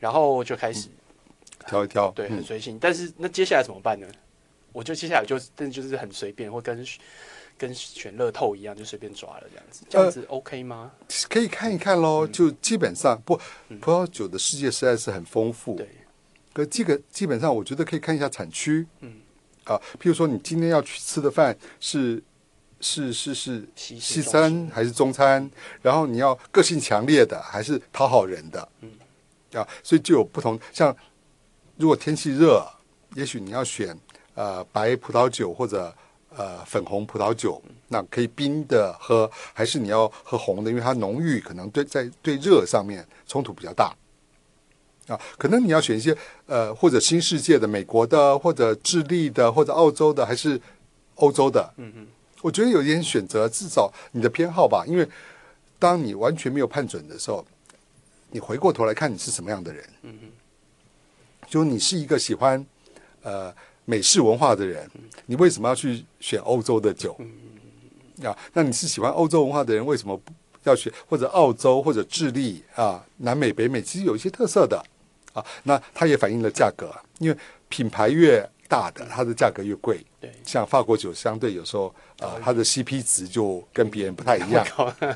[0.00, 0.88] 然后就开始、
[1.66, 4.08] 挑一挑，对很嗯随性，但是那接下来怎么办呢？
[4.72, 6.86] 我就接下来就真的就是很随便，或跟
[7.56, 10.92] 跟选乐透一样，就随便抓了这样子，这样子 OK 吗？
[11.28, 12.26] 可以看一看喽。
[12.26, 13.34] 就基本上不，
[13.80, 15.88] 葡萄酒的世界实在是很丰富，对，
[16.52, 19.14] 可这个基本上我觉得可以看一下产区，嗯，
[19.68, 22.22] 啊，譬如说你今天要去吃的饭是
[22.80, 25.48] 是是是西餐还是中餐，
[25.82, 28.90] 然后你要个性强烈的还是讨好人的，嗯，
[29.52, 30.58] 啊，所以就有不同。
[30.72, 30.96] 像
[31.76, 32.66] 如果天气热，
[33.14, 33.94] 也许你要选
[34.34, 35.94] 呃白葡萄酒或者
[36.34, 43.94] 呃粉红葡萄酒，那可以冰的喝，还是你要喝红的，因为它浓郁，可能对在对热上面冲突比较大。
[45.08, 46.16] 啊，可能你要选一些
[46.46, 50.60] 呃，或者新世界的、美国的，或者智利的，或者澳洲的，还是
[51.16, 51.72] 欧洲的。
[51.78, 52.06] 嗯嗯，
[52.42, 54.84] 我觉得有一点选择，至少你的偏好吧。
[54.86, 55.08] 因为
[55.78, 57.44] 当你完全没有判准的时候，
[58.30, 59.84] 你回过头来看你是什么样的人。
[60.02, 60.30] 嗯嗯，
[61.48, 62.64] 就你是一个喜欢
[63.22, 63.52] 呃
[63.86, 64.88] 美式文化的人，
[65.24, 67.18] 你为什么要去选欧洲的酒？
[68.22, 70.32] 啊，那你是喜欢欧洲文化的人，为什么不
[70.64, 74.84] 要选或者澳洲或者智利啊、南美、北美，其实有一些特色的
[75.32, 75.44] 啊。
[75.62, 77.36] 那它也反映了价格，因为
[77.68, 80.04] 品牌越大的，它的价格越贵。
[80.20, 84.66] 对，像法国酒，相对有时候啊、它的 CP 值就跟别人不太一样。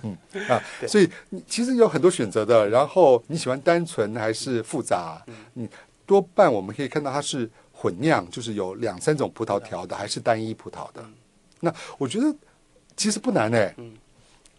[0.03, 0.17] 嗯
[0.49, 2.69] 啊，所以你其实有很多选择的。
[2.69, 5.21] 然后你喜欢单纯还是复杂？
[5.55, 5.69] 嗯，
[6.07, 11.05] 多半我们可以看到它是混酿，就是有两三种葡萄调的，还是单一葡萄的。
[11.61, 12.35] 那我觉得
[12.97, 13.93] 其实不难哎、嗯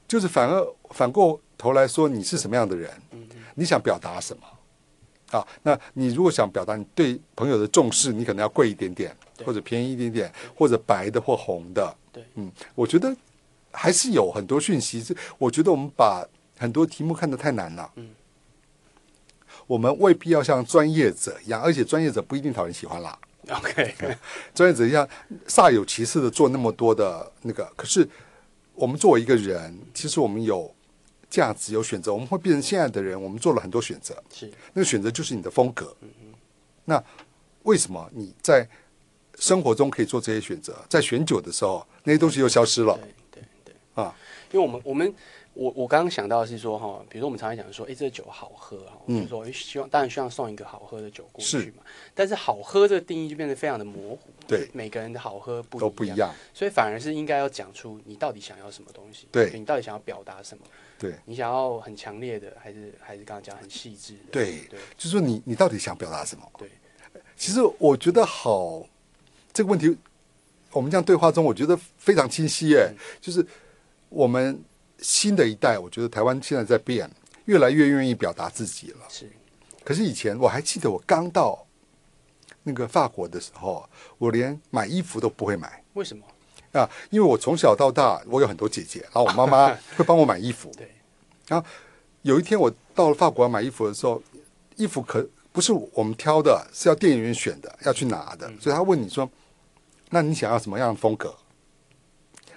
[0.06, 2.92] 就是反而反过头来说，你是什么样的人？
[3.12, 4.44] 嗯嗯你想表达什么？
[5.34, 11.96] 啊，那你如果想表达你对朋友的重视，你可能要贵一点点，或者便宜一点点，或者白的或红的。
[12.12, 13.15] 对，嗯，我觉得
[13.72, 15.02] 还是有很多讯息。
[15.02, 16.24] 是我觉得我们把
[16.60, 17.91] 很多题目看得太难了。
[17.96, 18.10] 嗯，
[19.65, 23.17] 我们未必要像专业者一样，而且专业者不一定讨人喜欢啦。
[23.50, 23.96] OK，
[24.54, 25.08] 专业者一样
[25.48, 28.08] 煞有其事的做那么多的那个，可是
[28.76, 30.73] 我们作为一个人，其实我们有
[31.34, 33.19] 价值、有选择，我们会变成现在的人。
[33.19, 35.91] 我们做了很多选择，是那个选择就是你的风格。
[36.86, 37.04] 那
[37.63, 38.69] 为什么你在
[39.39, 43.00] 生活中可以做这些选择，在选酒的时候，那些东西又消失了。
[43.94, 44.16] 啊？
[44.52, 45.14] 因为我们我们
[45.54, 51.68] 我我刚刚想到的是说哈，比如说我们常常讲说，哎，这个酒好喝哈，我就说诶希望当然希望送一个好喝的酒过去是。
[51.72, 51.84] 嘛。
[52.14, 54.70] 但是好喝这个定义就变得非常的模糊，对。
[54.74, 56.34] 每个人的好喝不一都不一，样。
[56.54, 59.52] 所以反而是应该要讲出你到底想要什么东西，对。
[59.54, 60.64] 你到底想要表达什么，
[60.98, 64.60] 对，你想要很强烈的，还是还是刚刚讲很细致的，对。
[64.70, 64.80] 对。
[64.98, 66.44] 就是说你你到底想表达什么？
[66.58, 66.70] 对，
[67.36, 68.86] 其实我觉得好
[69.52, 69.96] 这个问题，
[70.72, 72.92] 我们这样对话中，我觉得非常清晰耶。
[73.22, 73.46] 就是
[74.13, 74.63] 我们
[74.99, 77.10] 新的一代，我觉得台湾现在在变，
[77.45, 78.99] 越来越愿意表达自己了。
[79.10, 79.28] 是
[79.84, 81.65] 可是以前我还记得，我刚到
[82.62, 86.23] 那个法国的时候，我连买衣服都不会买为什么？
[86.73, 90.71] 啊，因为我从小到大，我有很多姐姐，然后我妈妈 会帮我买衣服。
[90.78, 90.89] 对，
[91.47, 91.67] 然后
[92.21, 94.21] 有一天我到了法国买衣服的时候，
[94.76, 98.47] 衣服可不是我们挑的，是要店员选的，要去拿的。
[98.60, 99.30] 所以他问你说
[100.12, 101.36] ：“那你想要什么样的风格？”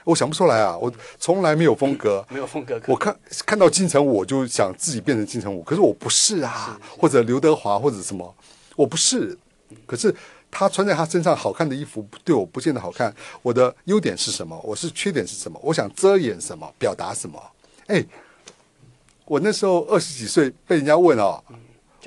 [0.07, 2.25] 我想不出来啊，我从来没有风格。
[2.31, 3.15] 没有风格我看
[3.45, 8.33] 看到金城武，我就想自己变成金城武，可是我不是啊，或者刘德华或者什么，
[8.77, 9.37] 我不是。
[9.85, 10.15] 可是
[10.49, 13.13] 他穿在他身上好看的衣服，对我不见得好看。
[13.43, 14.57] 我的优点是什么？
[14.63, 15.59] 我是缺点是什么？
[15.61, 16.73] 我想遮掩什么？
[16.79, 17.43] 表达什么？
[17.89, 18.05] 哎，
[19.25, 21.43] 我那时候二十几岁，被人家问哦，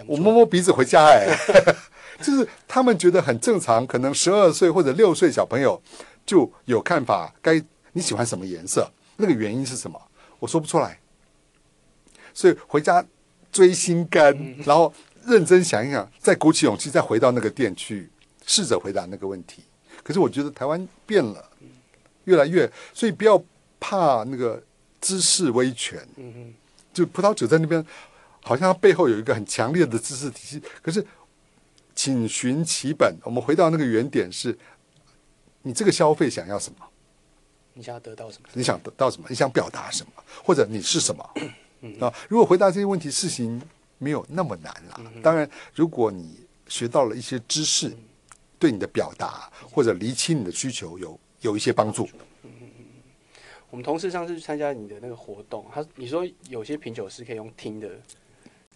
[0.08, 1.36] 我摸摸鼻子回家，哎，
[2.24, 5.82] 就是他们觉得很正常，可能十二岁或者六岁小朋友
[6.26, 7.62] 就有看法，该
[7.94, 10.02] 你喜欢什么颜色，那个原因是什么？
[10.40, 11.00] 我说不出来，
[12.34, 13.06] 所以回家
[13.52, 14.34] 追心肝，
[14.66, 14.94] 然后
[15.26, 18.10] 认真想一想，再鼓起勇气，再回到那个店去，
[18.46, 19.64] 试着回答那个问题。
[20.04, 21.50] 可是我觉得台湾变了，
[22.24, 23.44] 越来越，所以不要
[23.80, 24.64] 怕那个
[25.02, 26.08] 知识威权。
[26.94, 27.86] 就葡萄酒在那边，
[28.42, 30.62] 好像它背后有一个很强烈的知识体系。
[30.82, 31.06] 可是，
[31.94, 34.58] 请寻其本，我们回到那个原点是，
[35.64, 36.86] 你这个消费想要什么？
[37.80, 38.50] 你想要得到什么？
[38.52, 39.26] 你想得到什么？
[39.30, 40.12] 你想表达什么？
[40.44, 41.24] 或者你是什么？
[42.02, 43.62] 啊，如果回答这些问题，事情
[43.98, 45.02] 没有那么难了。
[45.24, 47.96] 当然，如果你学到了一些知识，
[48.60, 52.06] 对你的表达或者厘清你的需求有有一些帮助。
[53.70, 57.88] 我们同事上次去参加你的那个活动，他你说有些品酒师可以用听的，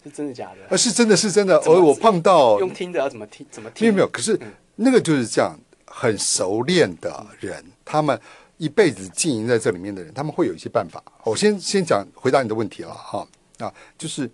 [0.02, 0.60] 是真的假的？
[0.70, 1.60] 呃，是真的是真的。
[1.60, 3.46] 怎么我我碰到用听的要怎么听？
[3.50, 3.88] 怎么没听？
[3.88, 8.18] 有没有，可是嗯那个就是这样，很熟练的人，他们
[8.56, 11.02] 一辈子经营在这里面的人，他们会有一些办法。
[11.24, 13.26] 我先先讲回答你的问题了哈
[13.58, 14.30] 啊，就是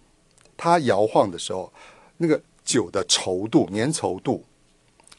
[0.57, 1.73] 它摇晃的时候，
[2.19, 4.45] 那个酒的稠度、粘稠度，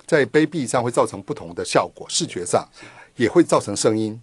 [0.05, 2.67] 在杯壁上会造成不同的效果，视觉上
[3.15, 4.21] 也会造成声音。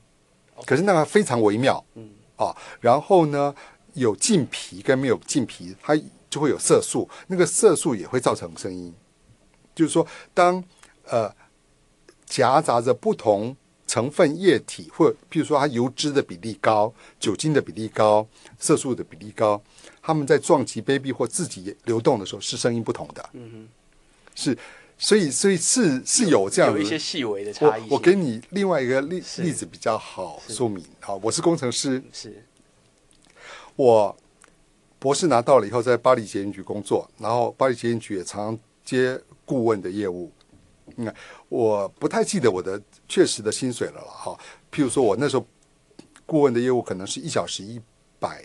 [0.66, 3.54] 可是那个非常微妙，嗯啊，然后呢，
[3.94, 5.96] 有浸皮跟没有浸皮，它
[6.30, 8.92] 就会有色素，那个色素也会造成声音。
[9.74, 10.62] 就是说，当
[11.04, 11.32] 呃
[12.26, 13.56] 夹杂着不同
[13.88, 18.24] 成分液体，或譬如说它油脂的比例高、酒精的比例高、
[18.56, 19.60] 色素的比例高，
[20.00, 23.30] 它们在撞击杯壁或自己流动的时候是声音不同的。
[23.32, 23.68] 嗯哼。
[24.40, 24.56] 是，
[24.96, 26.78] 所以所以是是有这样的。
[26.78, 27.88] 有一些细微的我差异性。
[27.90, 30.84] 我给你另外一个例例子比较好说明。
[31.00, 32.44] 啊，我是工程师，是。
[33.74, 34.16] 我
[35.00, 40.30] 博士拿到了以后，在巴黎捷运局工作，然后巴黎捷运局也常常接顾问的业务。
[40.96, 41.12] 嗯，
[41.48, 44.38] 我不太记得我的确实的薪水了了哈。
[44.70, 45.46] 譬如说我那时候
[46.26, 47.80] 顾问的业务可能是一小时一
[48.20, 48.44] 百，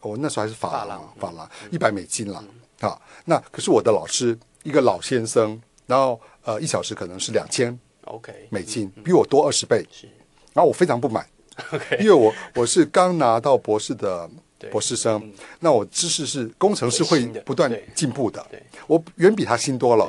[0.00, 2.44] 我那时候还是法郎法郎，一百美金了
[2.80, 3.00] 啊。
[3.24, 9.86] 那可是我的老师一个老先生，然后呃一小时可能是两千 OK 美金，比我多二十倍。
[9.90, 10.08] 是。
[10.52, 11.26] 然后我非常不满
[11.72, 11.98] ，OK。
[12.00, 14.30] 因为我我是刚拿到博士的
[14.70, 18.44] 博士生嗯，那我知识是工程师会不断进步的，
[18.86, 20.08] 我远比他新多了。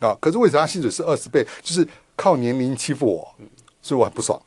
[0.00, 0.16] 啊。
[0.20, 1.46] 可是为什么他薪水是二十倍？
[1.62, 1.86] 就是
[2.20, 3.48] 靠年龄欺负我，嗯
[3.80, 4.38] 所以我很不爽。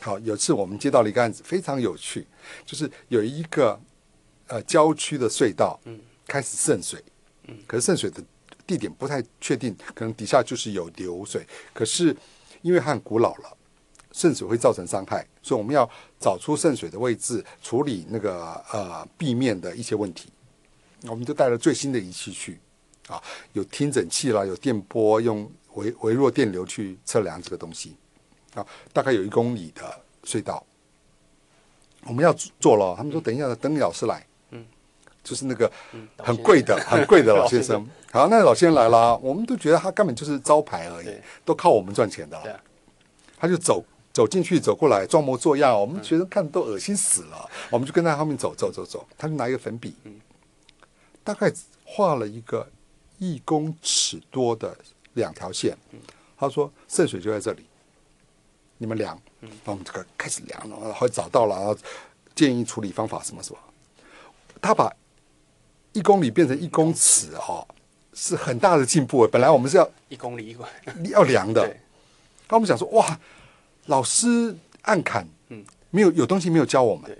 [0.00, 2.26] 好，有次我们接到了一个案子，非常有趣，
[2.66, 3.80] 就是有一个
[4.48, 7.00] 呃郊区的隧道，嗯开始渗水，
[7.64, 8.20] 可是渗水的
[8.66, 12.16] 地点不太确定，可能底下就是有流水，可是
[12.62, 13.56] 因为它很古老了，
[14.10, 20.28] 渗水会造成伤害，所以我们要找出渗水的位置，处理那个呃壁面的一些问题。
[21.04, 22.58] 我们就带了最新的仪器去，
[23.06, 27.96] 啊，有听诊器啦，有电波，用微微弱电流去测量这个东西，
[28.54, 29.82] 啊，大概有一公里的
[30.24, 30.64] 隧道，
[32.04, 32.94] 我们要做了。
[32.96, 34.64] 他们说等一下，等你老师来，嗯，
[35.22, 37.88] 就是那个嗯很贵的、很贵的老先生。
[38.10, 41.08] 好，那老先生来了，我们都觉得他根本就是招牌而已，
[41.44, 42.60] 都靠我们赚钱的。
[43.38, 47.48] 他就走走进去，走过来，装模作样，我们学生看得都恶心死了。
[47.70, 49.94] 我们就跟在后面走走走走，他就拿一个粉笔，
[51.22, 51.52] 大概
[51.84, 52.66] 画了一个
[53.18, 54.76] 一公尺多的
[55.14, 55.76] 两条线。
[56.36, 57.64] 他说圣水就在这里，
[58.78, 59.20] 你们量。
[59.40, 61.76] 然后我们这个开始量，然后找到了，然后
[62.34, 63.58] 建议处理方法什么什么。
[64.60, 64.92] 他把
[65.92, 67.64] 一公里变成一公尺哦，
[68.12, 69.28] 是很大的进步。
[69.28, 70.66] 本来我们是要一公里一公
[70.96, 71.62] 里，要量的，
[72.48, 73.20] 那我们想说，哇，
[73.86, 77.16] 老师暗砍，嗯没有有东西没有教我们。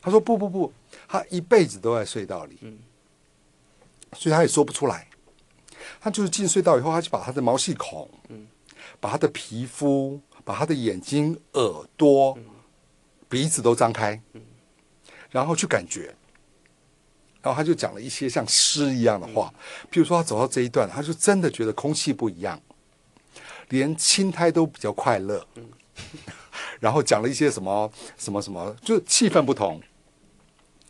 [0.00, 0.72] 他说不不不，
[1.06, 2.78] 他一辈子都在隧道里，嗯
[4.14, 5.06] 所以他也说不出来。
[6.00, 8.46] 他就是进隧道以后，他就把他的毛细孔，嗯
[8.98, 12.44] 把他的皮肤，把他的眼睛、耳朵、嗯
[13.28, 14.20] 鼻子都张开，
[15.30, 16.14] 然后去感觉。
[17.42, 19.54] 然后他就讲了一些像诗一样的话，
[19.90, 22.60] 譬如说他走到这一段，他就真的觉得空气不一样，
[23.68, 25.46] 连青苔都比较快乐。
[26.80, 29.80] 然后讲了一些什么什么什么，就是气氛不同。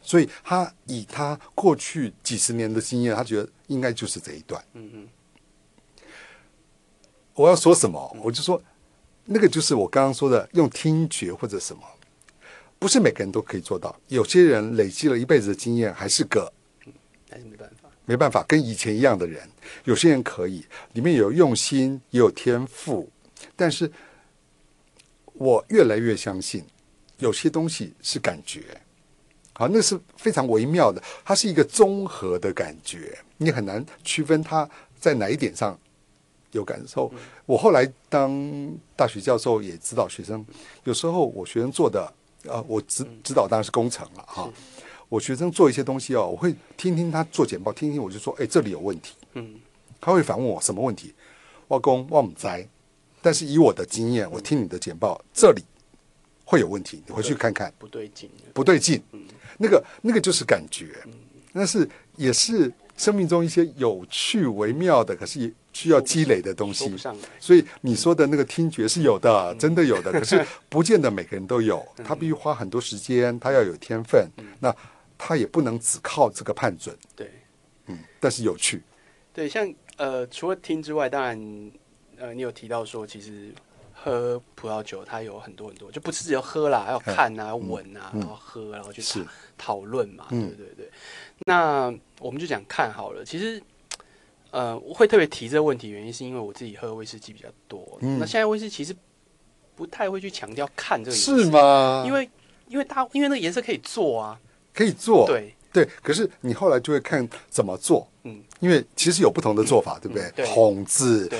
[0.02, 4.62] 所以他以他过去几十年的经验，他觉得应该就是这一段。
[4.74, 5.08] 嗯嗯
[7.34, 8.60] 我要说什么，我就说
[9.24, 11.82] 那个就是我刚刚说的，用听觉或者什么，
[12.78, 13.98] 不是每个人都可以做到。
[14.08, 16.52] 有些人累积了一辈子的经验，还是个
[17.30, 17.88] 还是没办法。
[18.06, 19.48] 没办法跟以前一样的人。
[19.84, 23.08] 有些人可以，里面有用心，也有天赋，
[23.54, 23.90] 但是
[25.34, 26.64] 我越来越相信，
[27.18, 28.80] 有些东西是感觉。
[29.60, 34.66] 好，那是非常微妙的，它是一个综合的感觉，你很难区分它
[34.98, 35.78] 在哪一点上
[36.52, 37.12] 有感受。
[37.44, 40.42] 我后来当大学教授，也指导学生，
[40.84, 42.10] 有时候我学生做的，
[42.48, 44.50] 啊，我指指导当然是工程了哈。
[45.10, 49.14] 我学生做一些东西哦，我会听听他做简报，听听我就说，哎，这里有问题。
[49.34, 49.60] 嗯
[50.00, 51.12] 他会反问我什么问题？
[51.68, 52.46] 我公我唔知，
[53.20, 55.62] 但是以我的经验，我听你的简报，这里
[56.46, 58.30] 会有问题，你回去看看，不对劲。
[58.54, 59.02] 不对劲。
[59.62, 60.86] 那个那个就是感觉，
[61.52, 61.86] 那是
[62.16, 66.96] 也是生命中一些有趣微妙的，可是也需要积累的东西。
[67.38, 71.86] 所以你说的那个听觉是有的，真的有的， 可是不见得每个人都有。
[72.02, 74.26] 他必须花很多时间，他要有天分，
[74.58, 74.74] 那
[75.18, 76.96] 他也不能只靠这个判准。
[77.14, 77.30] 对
[77.86, 78.82] 嗯，但是有趣，
[79.34, 81.70] 对，像呃，除了听之外，当然
[82.16, 83.52] 呃，你有提到说，其实
[84.02, 89.20] 喝葡萄酒它有很多很多，就不是只有喝啦，还要看啊、闻啊，然后喝，然后去讨
[89.58, 90.90] 讨论嘛，嗯对对对。
[91.46, 93.62] 那我们就讲看好了，其实。
[94.52, 97.96] 呃，我会特别提这个问题，原因是因为我自己喝威士忌比较多。
[98.00, 98.92] 嗯那现在威士忌其实
[99.76, 101.50] 不太会去强调看这个颜色，是？
[101.52, 102.02] 吗？
[102.04, 102.28] 因为
[102.66, 104.36] 因为它因为那个颜色可以做啊，
[104.74, 110.24] 可以做，对对，可是你后来就会看怎么做，嗯，因为其实有不同的做法，对不对？
[110.24, 111.38] 嗯对烘制、对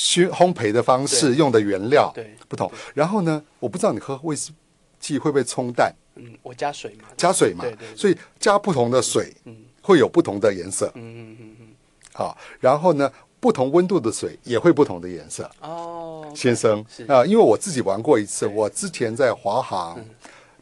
[0.00, 2.72] 熏烘焙的方式、用的原料对，不同。
[2.94, 4.50] 然后呢，我不知道你喝威士
[4.98, 11.66] 忌会不会冲淡，嗯，我加水嘛，加水嘛对对，所以加不同的水嗯会有不同的颜色，嗯嗯嗯嗯，
[12.14, 15.50] 好，然后呢，不同温度的水也会不同的颜色。
[15.60, 17.04] 哦，先生是。
[17.04, 20.02] 啊、因为我自己玩过一次，我之前在华航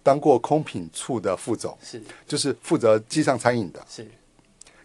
[0.02, 2.02] 当过空品处的副总，是。
[2.26, 3.80] 就是负责机上餐饮的。
[3.88, 4.04] 是。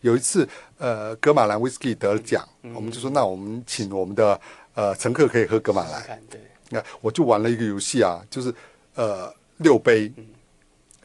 [0.01, 0.47] 有一次，
[0.83, 2.73] 呃，格马兰 whisky 得了奖，嗯。
[2.73, 4.37] 我们就说，那我们请我们的
[4.73, 6.21] 呃乘客可以喝格马兰。
[6.29, 8.53] 对，那我就玩了一个游戏啊，就是
[8.95, 10.25] 呃六杯，嗯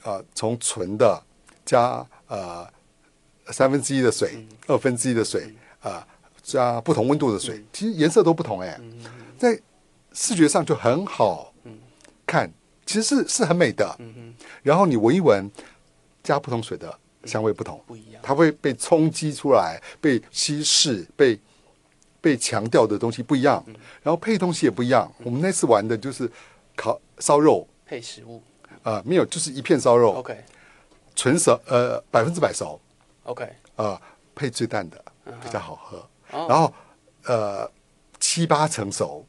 [0.03, 1.23] 啊、从纯的
[1.65, 2.69] 加呃
[3.53, 4.49] 三分之一的水，嗯。
[4.67, 6.05] 二分之一的水，啊、
[6.43, 8.99] 加不同温度的水，其实颜色都不同哎、嗯。
[9.39, 9.57] 在
[10.13, 11.55] 视觉上就很好
[12.27, 12.51] 看，
[12.85, 13.95] 其实是是很美的。
[14.01, 15.49] 嗯，然后你闻一闻，
[16.25, 21.39] 加不同水的香味不同，不一样，它会被冲击出来，被稀释，被
[22.21, 23.65] 被强调的东西不一样，
[24.03, 25.11] 然后配东西也不一样。
[25.23, 26.31] 我们那次玩的就是
[26.77, 28.43] 烤烧肉，配食物。
[28.85, 30.39] 啊，没有，就是一片烧肉，，OK。
[31.15, 32.81] 纯熟，呃，百分之百熟
[33.25, 34.01] ，OK，呃，
[34.37, 35.05] 配最淡的
[35.43, 35.99] 比较好喝。
[36.31, 36.47] 哦。
[36.49, 36.73] 然后
[37.25, 37.71] 呃，
[38.21, 39.27] 七八成熟，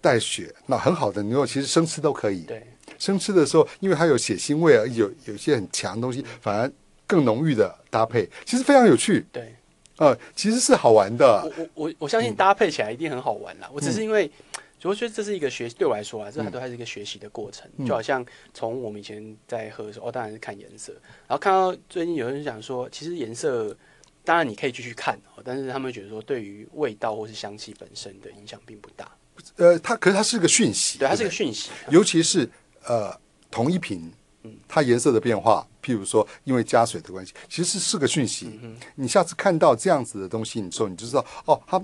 [0.00, 2.44] 带血，那很好的牛肉其实生吃都可以。
[2.44, 2.66] 对，
[2.98, 6.72] 生吃的时候，因为它有血腥味啊，有有一些很强的东西，反而
[7.08, 9.26] 更浓郁的搭配，其实非常有趣。
[9.32, 9.52] 对
[9.96, 11.42] 呃，其实是好玩的。
[11.74, 13.68] 我我我相信搭配起来一定很好玩啦。
[13.72, 14.30] 我只是因为，
[14.82, 17.68] 我觉得这是一个学，对我来说啊，这都还是一个学习的过程。
[17.84, 20.92] 就好像从我们以前在喝的时候，哦，当然是看颜色，
[21.26, 23.76] 然后看到最近有人讲说，其实颜色。
[24.24, 29.10] 当然，你可以继续看哦，但是他们觉得说，对于味道或是香气本身的影响并不大。
[29.56, 31.70] 呃，它可是它是个讯息，对，它是不个讯息。
[31.88, 32.46] 尤其是
[32.84, 33.18] 呃
[33.50, 34.12] 同一瓶，
[34.66, 38.58] 它颜色的变化，譬如说因为加水的关系，其实是个讯息。
[38.94, 41.82] 你下次看到这样子的东西，你之后你就知道哦，它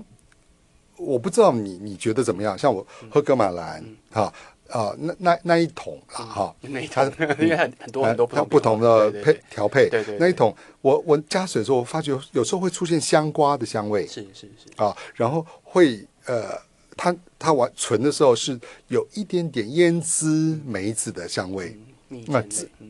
[0.97, 2.57] 我不知道你你觉得怎么样？
[2.57, 4.33] 像我喝格马兰哈
[4.69, 9.89] 啊，那那那一桶啦哈，那一它桶， 因为很很多很多它不同的配调配。
[9.89, 10.19] 对对对。
[10.19, 16.57] 那一桶，我我加水的时候，我发觉有时候会出现香瓜的香味，是是是，啊，然后会呃，
[16.97, 22.43] 它它完存的时候是有一点点胭脂梅子的香味，蜜那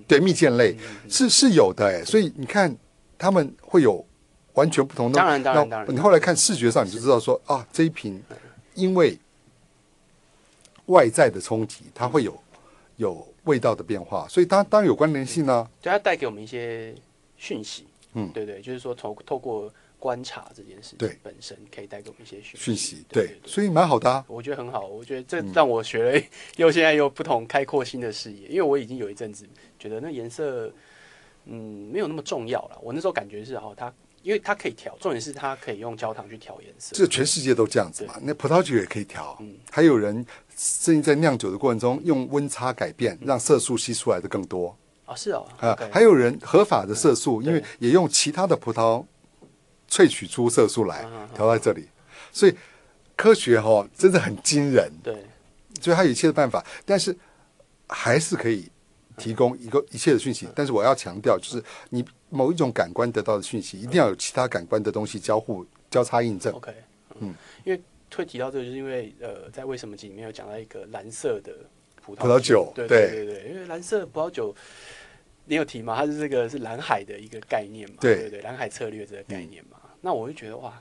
[0.07, 0.76] 对蜜饯类
[1.09, 2.76] 是是有的哎，所以你看
[3.18, 4.05] 他们会有
[4.53, 5.18] 完全不同的。
[5.18, 5.93] 当然当然当然。
[5.93, 8.22] 你后来看视觉上你就知道说啊，这一瓶
[8.74, 9.18] 因为
[10.88, 12.38] 外在的冲击，它会有
[12.97, 16.93] 有味道的变化，所以当当然有关联性呢、对它带给我们一些
[17.38, 18.30] 讯息，嗯。
[18.34, 19.72] 对对，就是说透透过
[20.06, 21.10] 观察这件事对。
[21.10, 24.24] 情本身可以带给我们一些讯讯息，对对，所以蛮好的、啊。
[24.28, 26.22] 我觉得很好，我觉得这让我学了，
[26.58, 29.47] 又现在又不同开阔新的视野，因为我已经有一阵子
[29.80, 30.72] 觉得那颜色，
[31.45, 32.78] 嗯，没有那么重要了。
[32.84, 33.91] 我那时候感觉是哦，它
[34.22, 38.14] 因为它可以调，重点是它可以用焦糖去调颜色，这全世界都这样子嘛。
[38.22, 39.56] 那葡萄酒也可以调，嗯。
[39.72, 40.24] 还有人
[40.56, 44.78] 甚至在酿酒的过程中用温差改变，让色素吸出来的更多。
[45.06, 45.89] 啊，是哦，啊 OK。
[45.91, 47.47] 还有人合法的色素，对。
[47.47, 49.03] 因为也用其他的葡萄
[49.96, 51.88] 萃取出色素来调在这里，
[52.30, 52.54] 所以
[53.16, 55.24] 科学哈、哦、真的很惊人，对
[55.80, 57.16] 所以它有一切的办法，但是
[57.88, 58.70] 还是可以
[59.16, 60.50] 提供一个一切的讯嗯息。
[60.54, 66.52] 但是我要强调，就是你某一种感官得到的讯息，一定要有其他感官的东西交互交叉印证。
[66.52, 66.74] OK，
[67.22, 67.34] 嗯，
[67.64, 67.82] 因为
[68.14, 71.54] 会提到这个，就是因为呃，在为什么集里面有讲到一个蓝色的
[72.02, 74.54] 葡萄葡萄酒对对对因为蓝色葡萄酒。
[75.48, 75.96] 你有提吗？
[75.96, 77.98] 它是这个是蓝海的一个概念嘛？
[78.02, 79.78] 对对对，蓝海策略这个概念嘛。
[80.06, 80.72] 那我就觉得哇，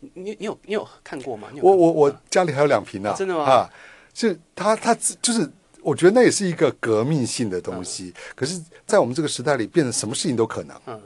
[0.00, 1.48] 你你你有你有看过吗？
[1.52, 3.68] 你有我我我家里还有两瓶呢、啊真的吗啊，
[4.14, 5.46] 是他他就是，
[5.82, 8.14] 我觉得那也是一个革命性的东西。
[8.34, 10.74] 可是，在我们这个时代里，变成什么事情都可能。
[10.86, 10.98] 嗯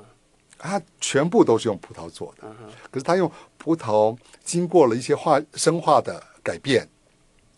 [0.56, 6.88] 它全部都是用葡萄做的，嗯可是它用葡萄经过了一些化生化的改变，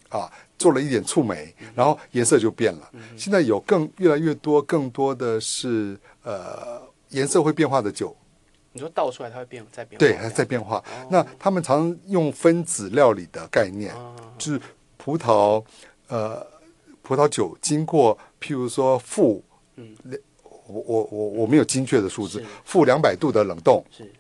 [0.09, 2.91] 啊，做了一点触媒，然后颜色就变了。
[3.17, 8.17] 现在有更越来越多更多的是呃颜色会变化的酒，
[8.77, 10.77] 你说倒出来它会变再变化对，还在变化。
[10.77, 11.09] 哦。
[11.11, 14.61] 那他们常用分子料理的概念，哦就是
[14.99, 15.65] 葡萄
[16.09, 16.47] 呃
[17.01, 19.43] 葡萄酒经过譬如说负
[19.77, 19.97] 嗯。
[20.69, 24.13] 我我我我没有精确的数字，负两百度的冷冻，是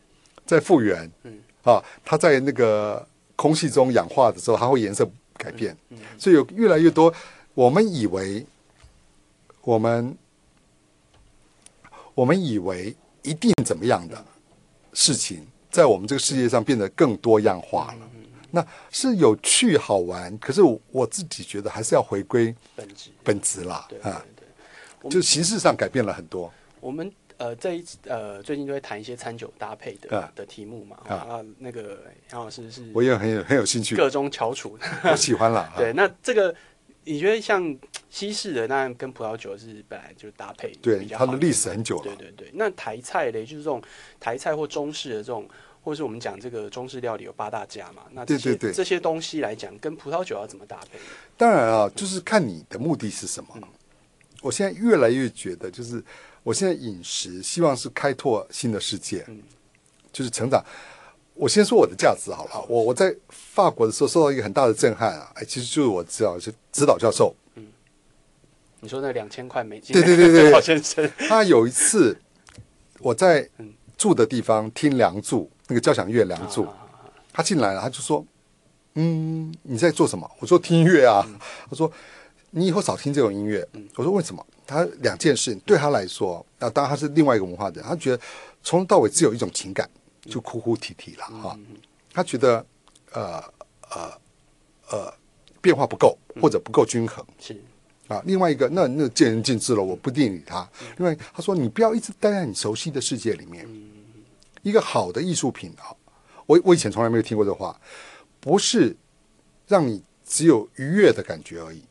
[0.46, 1.40] 在复原，嗯。
[1.64, 3.04] 啊，它在那个
[3.34, 5.04] 空气中氧化的时候，它会颜色
[5.36, 7.12] 改变，嗯所以有越来越多
[7.52, 8.46] 我们以为
[9.62, 10.16] 我们
[12.14, 14.24] 我们以为一定怎么样的
[14.98, 18.10] 事情，在我们这个世界上变得更多样化了。
[18.50, 23.10] 那是有趣好玩，可是我我自己觉得还是要回归本质。
[23.22, 24.24] 本质啦啊，
[25.02, 26.50] 对，就形式上改变了很多。
[26.80, 30.32] 我们呃这一次呃最近就会谈一些餐酒搭配的、啊。
[30.34, 31.14] 的题目嘛，啊。
[31.14, 31.98] 啊那个
[32.32, 35.60] 杨老师是我也很有很有兴趣，各中翘楚，我喜欢了。
[35.60, 35.74] 啊。
[35.76, 36.54] 对，那这个
[37.04, 37.76] 你觉得像
[38.08, 42.04] 西式的，那跟葡萄酒是本来就搭配对它的历史很久了。
[42.04, 43.82] 对对对，那台菜嘞，就是这种
[44.18, 45.48] 台菜或中式的这种，
[45.82, 48.72] 或者是我们讲这个中式料理有八大家嘛，那这些对对对。
[48.74, 50.98] 这些东西来讲，跟葡萄酒要怎么搭配？
[51.36, 53.50] 当然啊，就是看你的目的是什么。
[54.42, 56.02] 我现在越来越觉得，就是
[56.42, 59.42] 我现在饮食希望是开拓新的世界，嗯。
[60.12, 60.64] 就是成长。
[61.34, 67.34] 我先说我的价值好了，我我在法国的时候受到一个很大的震撼啊，哎，其实就是我指导是指导教授，
[68.86, 72.16] 你说那两千块美金，对对对对 老先生，他有一次
[73.00, 76.74] 我在嗯住的地方听《梁祝》那个交响乐《梁祝》，啊
[77.32, 78.24] 他进来了，他就说
[78.94, 81.26] ：“嗯，你在做什么？”我说：“听音乐啊。
[81.68, 81.90] 他说
[82.50, 83.66] ：“你以后少听这种音乐。
[83.96, 88.22] 我说：“为什么？”他两件事对他来说，啊，当然他是另外一个文化的人，他觉得
[88.62, 89.90] 从头到尾只有一种情感，
[90.22, 91.58] 就哭哭啼啼了哈、
[92.12, 92.64] 他觉得
[93.12, 93.42] 呃
[93.90, 94.12] 呃
[94.90, 95.12] 呃
[95.60, 97.24] 变化不够，或者不够均衡。
[97.40, 97.60] 是
[98.08, 100.68] 啊，另外一个，那那见仁见智了，我不定理他。
[100.96, 103.66] 另外，他说你不要一直待在你熟悉的世界里面。
[104.62, 105.94] 一个好的艺术品啊，
[106.46, 107.80] 我我以前从来没有听过这话，
[108.40, 108.96] 不是
[109.68, 111.82] 让你只有愉悦的感觉而已，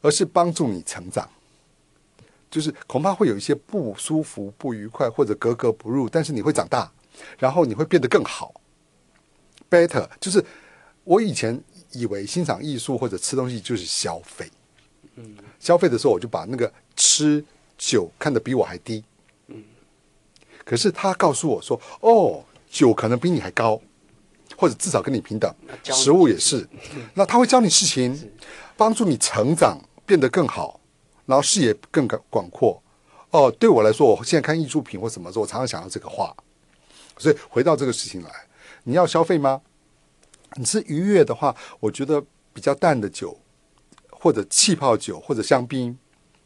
[0.00, 1.28] 而是帮助你成长。
[2.50, 6.92] 就是恐怕会有一些不舒服、不愉快或者格格不入，但是你会长大，
[7.38, 8.60] 然后你会变得更好。
[9.70, 10.44] Better 就是
[11.04, 11.58] 我以前
[11.92, 14.50] 以为欣赏艺术或者吃东西就是消费，
[15.16, 15.36] 嗯。
[15.58, 17.44] 消费的时候我就把那个吃
[17.78, 19.02] 酒看得比我还低，
[20.64, 23.80] 可是他告诉我说，哦，酒可能比你还高，
[24.56, 25.52] 或者至少跟你平等。
[25.84, 26.68] 食物也是，
[27.14, 28.32] 那他会教你事情，
[28.76, 30.80] 帮助你成长，变得更好，
[31.26, 32.82] 然后视野更广广阔。
[33.30, 36.34] 哦，对我来说，我现在看艺术品或什么的时候，我常常想到这个话。
[37.18, 38.30] 所以回到这个事情来，
[38.84, 39.60] 你要消费吗？
[40.56, 43.36] 你是愉悦的话，我觉得比较淡的酒，
[44.22, 45.98] 或者气泡酒或者香槟，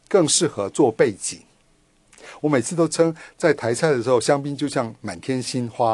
[0.07, 1.39] 更适合做背景。
[2.41, 5.91] 我每次都称在台菜的时候，香槟就像满天星花，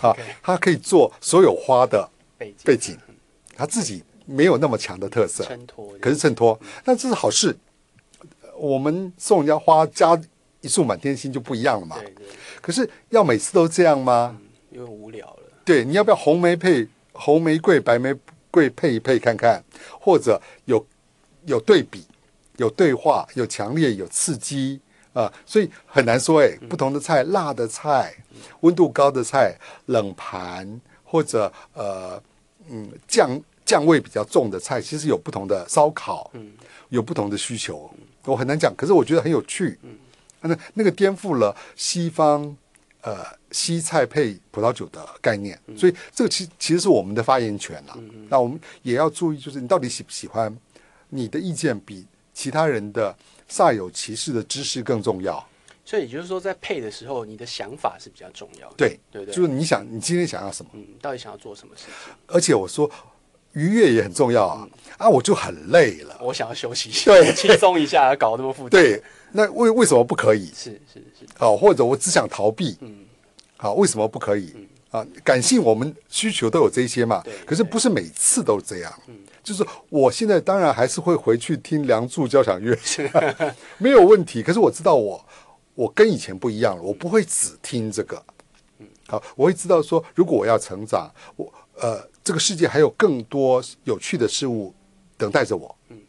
[0.00, 2.08] 啊 OK，它可以做所有花的
[2.64, 2.96] 背景。
[3.56, 7.58] 它自己没有那么强的特色，衬托，可是衬托，那这是好事。
[8.56, 10.18] 我们送人家花加
[10.60, 11.98] 一束满天星就不一样了嘛。
[11.98, 12.26] 对对，
[12.62, 14.38] 可是要每次都这样吗？
[14.70, 18.14] 因为无聊了，对，你要不要红玫配红玫瑰、白玫
[18.50, 19.62] 瑰配一配看看，
[20.00, 20.84] 或者有
[21.46, 22.06] 有对比、
[22.56, 24.80] 有对话、有强烈、有刺激
[25.12, 28.14] 啊、所以很难说哎，不同的菜，辣的菜、
[28.60, 32.22] 温度高的菜、冷盘或者呃
[32.68, 36.52] 嗯酱酱味比较重的菜，其实有不同的烧烤，嗯。
[36.90, 37.88] 有不同的需求，
[38.24, 39.78] 我很难讲，可是我觉得很有趣。
[40.40, 42.56] 那那个颠覆了西方
[43.02, 47.98] 呃西菜配葡萄酒的概念，所以这个其其实是我们的发言权啦。
[48.28, 50.54] 那我们也要注意，就是你到底喜不喜欢，
[51.08, 53.16] 你的意见比其他人的
[53.48, 55.44] 煞有其事的知识更重要。
[55.82, 59.34] 所以也就是说，在配的时候，你的想法是比较重要的，对，对对？
[59.34, 62.14] 就是你想你今天想要什么，嗯，到底想要做什么事情？
[62.28, 62.88] 而且我说
[63.52, 64.68] 愉悦也很重要啊。
[64.98, 66.16] 啊，我就很累了。
[66.20, 70.46] 我想要休息一下，对轻松一下，搞那么复杂，对，那为为什么不可以？
[70.54, 72.94] 是是是，好，或者我只想逃避，嗯，
[73.56, 74.54] 好，为什么不可以？
[74.90, 78.92] 啊，感性我们需求都有这些嘛对，可是不是每次都这样。
[79.08, 82.76] 嗯就是我现在当然还是会回去听《梁祝》交响乐，
[83.78, 84.42] 没有问题。
[84.42, 85.24] 可是我知道我
[85.74, 88.22] 我跟以前不一样了，我不会只听这个。
[88.80, 94.72] 嗯好，我会知道说，如果我要成长，我呃，这个世界还有更多有趣的事物
[95.18, 96.00] 等待着我，嗯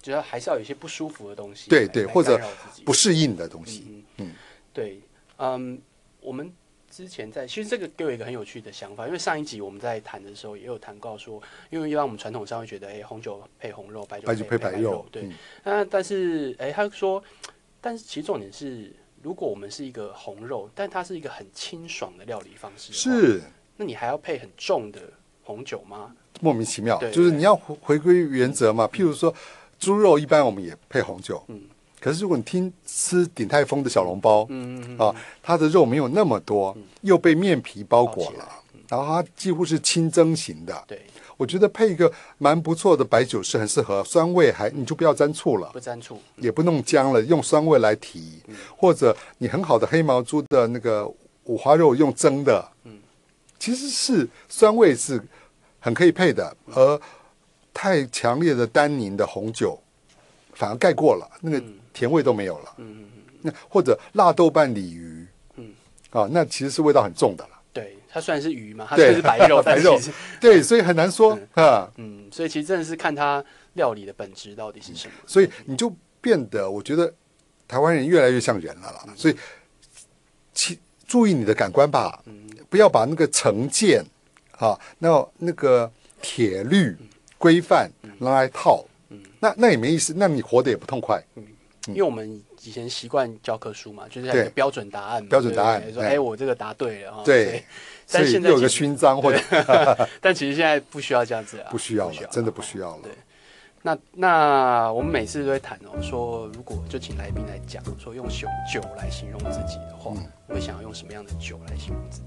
[0.00, 2.40] 觉得还是要有一些不舒服的东西，对对，或者
[2.84, 4.04] 不适应的东西。
[4.18, 4.32] 嗯，
[4.72, 5.00] 对，
[5.38, 5.76] 嗯，
[6.20, 6.52] 我们
[6.88, 15.24] 之前在其实这个给我一个很有趣的想法，因为上一集我们在谈的时候也有谈到说，因为一般我们传统上会觉得，哎，红酒配红肉，白酒白酒配白白肉，对。
[15.24, 15.32] 嗯。
[15.64, 17.20] 那但是，哎，他说，
[17.80, 23.40] 但是其实重点是如果我们是一个红肉，但它是一个很清爽的料理方式，，是。
[23.76, 25.12] 那你还要配很重的
[25.44, 26.12] 红酒吗？
[26.40, 28.88] 莫名其妙，就是你要回回归原则嘛。
[28.92, 29.32] 譬如说，
[29.78, 31.60] 猪肉一般我们也配红酒，嗯
[32.00, 38.46] 可是如果你听吃鼎泰丰的小笼包，嗯啊，它的肉没有那么多，又被面皮包裹了，
[38.88, 40.84] 然后它几乎是清蒸型的。
[40.86, 41.00] 对，
[41.38, 45.70] 我觉得配一个蛮不错的白酒是很适合，酸味还你就不要沾醋了。
[45.72, 48.54] 不，沾醋，也不弄姜了，用酸味来提，嗯。
[48.76, 51.10] 或者你很好的黑毛猪的那个
[51.44, 52.98] 五花肉用蒸的，嗯
[53.64, 55.18] 其实是酸味是
[55.80, 57.00] 很可以配的，嗯而
[57.72, 59.82] 太强烈的单宁的红酒
[60.52, 62.74] 反而盖过了，那个嗯甜味都没有了。
[62.76, 65.72] 嗯嗯嗯，那或者辣豆瓣鲤鱼，嗯
[66.10, 67.50] 啊，那其实是味道很重的了。
[67.72, 69.98] 对，它虽然是鱼嘛，它对虽然是白肉， 白肉
[70.38, 71.90] 对，所以很难说啊。
[71.96, 73.42] 嗯，所以其实真的是看它
[73.72, 75.14] 料理的本质到底是什么。
[75.26, 75.90] 所以你就
[76.20, 77.10] 变得，我觉得
[77.66, 79.06] 台湾人越来越像人了啦。
[79.16, 79.34] 所以，
[80.52, 82.22] 其注意你的感官吧，
[82.68, 84.04] 不要把那个成见
[84.58, 85.90] 啊，那那个
[86.22, 86.96] 铁律
[87.38, 88.84] 规范拿来套，
[89.40, 91.22] 那那也没意思，那你活得也不痛快。
[91.88, 97.22] 因为我们以前习惯教科书嘛，就是有标准答案，标准答案说哎我这个答对了哈。
[97.22, 97.62] 对，
[98.06, 99.38] 所但现在有个勋章或者
[100.18, 103.12] 但其实现在不需要这样子啊，不需要了，真的不需要了对。
[103.86, 112.26] 那那我们每次都会谈哦，说如果就请来宾来讲，说用酒酒来形容自己的话，嗯会想要用什么样的酒来形容自己？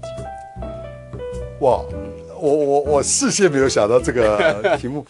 [1.60, 1.82] 哇，
[2.40, 5.04] 我我我事先没有想到这个题目。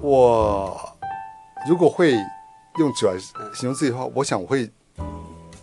[0.00, 0.74] 我
[1.68, 2.12] 如果会
[2.78, 3.18] 用酒来
[3.54, 4.70] 形容自己的话，我想我会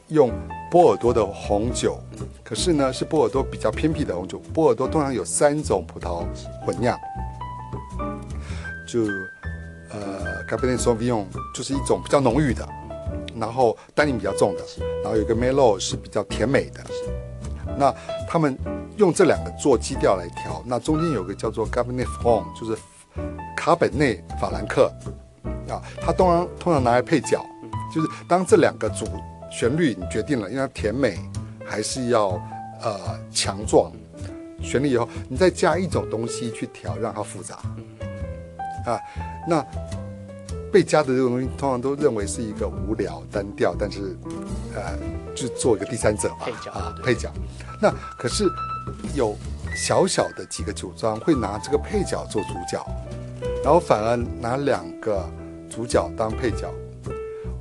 [0.10, 0.32] 用
[0.70, 1.98] 波尔多的红酒。
[2.44, 4.38] 可是呢，是波尔多比较偏僻的红酒。
[4.54, 6.24] 波尔多通常有三种葡萄
[6.64, 6.96] 混酿，
[8.88, 9.00] 就
[9.92, 12.68] 呃 Cabernet Sauvignon 就是一种比较浓郁的，
[13.36, 14.64] 然后单宁比较重的，
[15.04, 16.82] 然后有一个 Merlot 是比较甜美的。
[17.78, 17.94] 那
[18.28, 18.58] 他们
[18.98, 22.78] 用这两个做基调来调，那中间有个叫做 Cabernet Franc，就是
[23.56, 24.92] 卡本内法兰克
[25.70, 27.46] 啊，它通常通常拿来配角，
[27.94, 29.06] 就是当这两个主
[29.50, 31.18] 旋律你决定了，因为它甜美
[31.66, 32.32] 还是要
[32.82, 33.92] 呃强壮，
[34.62, 37.60] 旋律以后，你再加一种东西去调，让它复杂
[38.86, 39.00] 啊，
[39.48, 39.66] 那。
[40.72, 44.16] 被加的这种东西，通常都认为是一个无聊单调，但是，
[44.76, 44.96] 呃，
[45.34, 47.32] 就做一个第三者吧，配角啊，配角。
[47.82, 48.46] 那可是
[49.16, 49.36] 有
[49.76, 52.86] 小小的几个酒庄会拿这个配角做主角，
[53.64, 55.28] 然后反而拿两个
[55.72, 56.72] 主角当配角。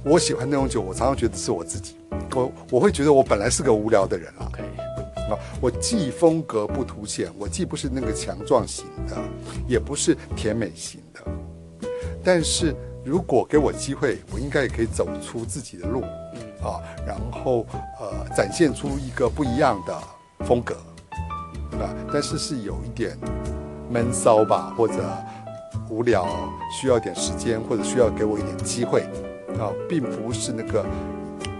[0.04, 1.96] 我喜欢那种酒，我常常觉得是我自己，
[2.34, 4.52] 我我会觉得我本来是个无聊的人啊
[5.28, 9.16] 啊，我既风格不凸显，我既不是那个强壮型的，
[9.66, 11.20] 也不是甜美型的，
[12.24, 12.74] 但是
[13.04, 16.02] 如果给我机会，我应该也可以走出自己的路，
[16.62, 17.66] 啊，然后
[18.00, 19.96] 呃展现出一个不一样的
[20.44, 20.74] 风格，
[21.72, 23.16] 啊，但是是有一点
[23.90, 24.94] 闷骚吧，或者
[25.88, 26.26] 无聊，
[26.70, 29.02] 需要点时间，或者需要给我一点机会，
[29.58, 30.84] 啊，并不是那个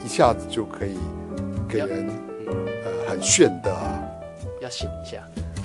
[0.04, 0.98] 一下子就可以
[1.66, 2.27] 给人呃
[3.08, 3.74] 很炫的
[4.60, 5.18] 要醒一下。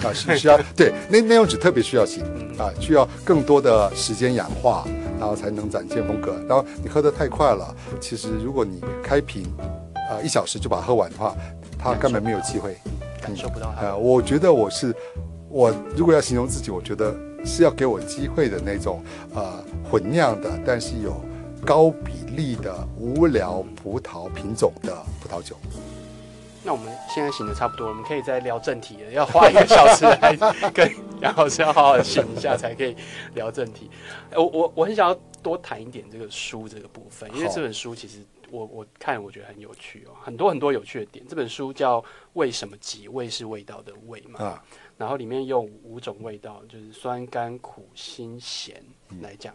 [0.03, 2.23] 啊，是需要 对那那种酒特别需要醒
[2.57, 4.85] 啊，需要更多的时间氧化，
[5.19, 6.35] 然后才能展现风格。
[6.47, 9.45] 然后你喝得太快了，其实如果你开瓶
[10.09, 11.33] 啊一小时就把它喝完的话，
[11.79, 12.75] 它根本没有机会。
[13.21, 14.93] 感受不到它呃，我觉得我是
[15.47, 17.15] 我如果要形容自己，我觉得
[17.45, 19.01] 是要给我机会的那种
[19.33, 21.15] 呃混酿的，但是有
[21.65, 25.55] 高比例的无聊葡萄品种的葡萄酒。
[26.63, 29.11] 那我们现在醒的差不多，我们可以再聊正题了。
[29.11, 30.35] 要花一个小时来
[30.71, 30.89] 跟
[31.21, 32.95] 杨老师要好好醒一下，才可以
[33.35, 33.89] 聊正题。
[34.31, 41.25] 呃我我我很想要多谈一点这个书这个部分，因为这本书其实我我看我觉得很有趣哦，很多很多有趣的点。
[41.27, 42.01] 这本书叫
[42.33, 44.63] 《为什么急》，味是味道的味嘛，啊
[44.95, 48.81] 然后里面用五种味道，就是酸、甘、苦、辛、咸
[49.21, 49.53] 来讲。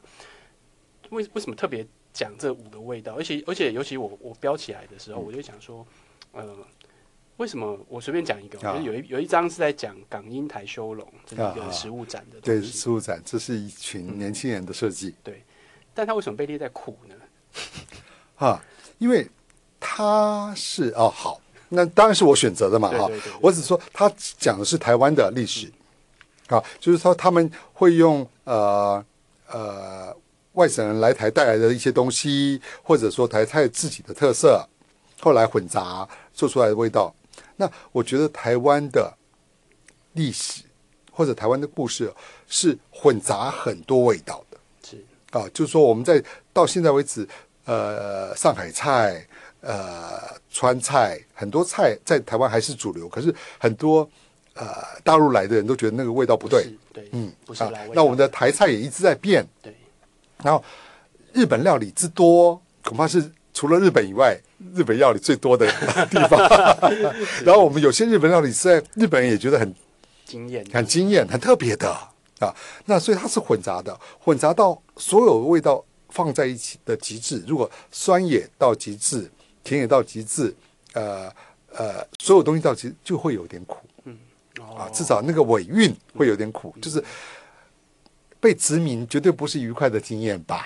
[1.11, 3.15] 为为什么特别讲这五个味道？
[3.15, 5.87] 而且而且尤其我我标起来的时候，我就想说，
[6.33, 6.55] 呃，
[7.39, 8.59] 为什么我随便讲一个？
[8.69, 15.15] 啊就是有一有一章是在讲港英台修龙这个食物展的对，东西，事物展，这是一群年轻人的设计。
[15.23, 15.43] 对
[15.95, 17.15] 但他为什么被列在苦呢？
[18.35, 18.61] 哈，
[18.99, 19.29] 因为
[19.79, 23.09] 他是哦好，那当然是我选择的嘛哈。
[23.41, 25.73] 我只说他讲的是台湾的历史，
[26.49, 29.05] 啊，就是说他们会用呃
[29.47, 30.17] 呃
[30.55, 34.69] 外省人来台带来的一些东西，或者说台菜自己的特色，
[35.21, 37.15] 后来混杂做出来的味道。
[37.59, 39.13] 那我觉得台湾的
[40.15, 40.63] 历史
[41.13, 42.11] 或者台湾的故事
[42.47, 44.59] 是混杂很多味道的。
[44.83, 45.05] 是。
[45.33, 47.29] 啊，就是说我们在到现在为止，
[47.67, 49.27] 呃，上海菜
[49.61, 50.19] 呃
[50.51, 54.09] 川菜，很多菜在台湾还是主流，可是很多
[54.55, 54.67] 呃
[55.05, 56.73] 大陆来的人都觉得那个味道不对。
[57.13, 57.63] 嗯，不是。
[57.93, 59.75] 那我们的台菜也一直在变，对，
[60.43, 60.65] 然后
[61.33, 64.41] 日本料理之多，恐怕是除了日本以外，
[64.73, 65.67] 日本料理最多的
[66.09, 66.39] 地方。
[67.45, 69.75] 然后我们有些日本料理是在日本人也觉得很
[70.25, 71.91] 惊艳很惊艳、很特别的
[72.39, 72.55] 啊。
[72.85, 77.43] 那所以它是混杂的，混杂到所有味道放在一起的极致。
[77.49, 79.29] 如果酸也到极致，
[79.65, 80.55] 甜也到极致，
[80.93, 81.29] 呃
[81.73, 83.79] 呃，所有东西到极致就会有点苦
[84.61, 87.03] 啊，哦至少那个尾韵会有点苦，就是
[88.39, 90.65] 被殖民绝对不是愉快的经验吧。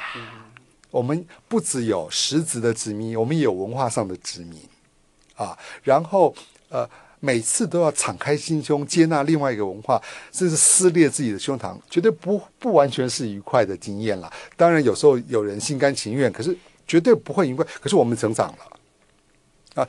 [0.93, 4.61] 我们不只有实质的殖民，我们也有文化上的殖民
[5.35, 5.59] 啊。
[5.83, 6.33] 然后
[6.69, 6.89] 呃，
[7.19, 14.33] 每次都要敞开心胸接纳另外一个文化，甚至撕裂自己的胸膛，绝对不不完全是愉快的经验了。
[14.57, 17.67] 当然，有时候有人心甘情愿，可是绝对不会愉快。
[17.81, 19.89] 可是我们成长了啊，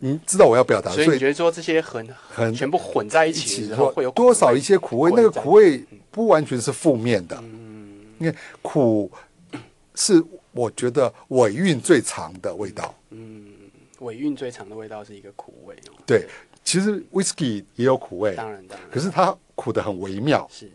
[0.00, 9.10] 你知道我要表达，所以你觉得说这些很很全部混在一一起起说的时候会有多少一些苦味，那个苦味嗯不完全是负面的，嗯因为苦
[9.94, 10.22] 是
[10.52, 12.94] 我觉得尾韵最长的味道。
[13.10, 13.46] 嗯
[14.00, 15.92] 尾韵最长的味道是一个苦味哦。
[16.06, 16.26] 对，
[16.64, 20.48] 其实 whisky 也有苦味，当然当然，可是它苦的很微妙。
[20.50, 20.70] 是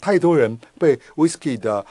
[0.00, 1.86] 太多人被 whisky 的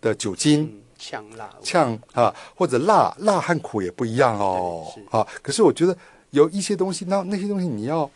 [0.00, 4.92] 的酒精嗯呛辣呛啊，或者辣，辣和苦也不一样哦。
[5.12, 5.96] 啊，可是我觉得
[6.30, 8.10] 有一些东西，那那些东西你要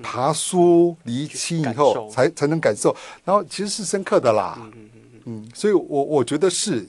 [0.00, 2.94] 爬梳厘清以后才才能感受，
[3.24, 4.54] 然后其实是深刻的啦。
[4.60, 4.90] 嗯嗯
[5.24, 6.86] 嗯嗯，所以我我觉得是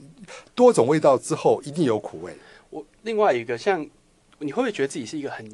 [0.54, 2.36] 多种味道之后一定有苦味。
[2.70, 3.86] 我另外一个像，
[4.38, 5.44] 你会不会觉得自己是一个很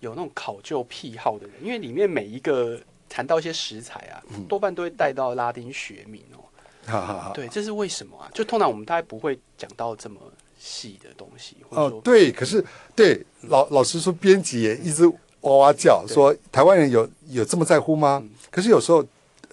[0.00, 1.56] 有那种考究癖好的人？
[1.62, 6.44] 因为里面每一个谈到一些食材啊，嗯多半都会带到拉丁学名哦。
[6.84, 7.32] 哈哈哈。
[7.34, 8.30] 对，这是为什么啊？
[8.34, 10.20] 就通常我们大概不会讲到这么
[10.58, 12.64] 细的东西，哦对，可是
[12.94, 15.06] 对老老实说，编辑也一直
[15.40, 18.30] 哇哇叫对说台湾人有有这么在乎吗嗯？
[18.50, 19.04] 可是有时候，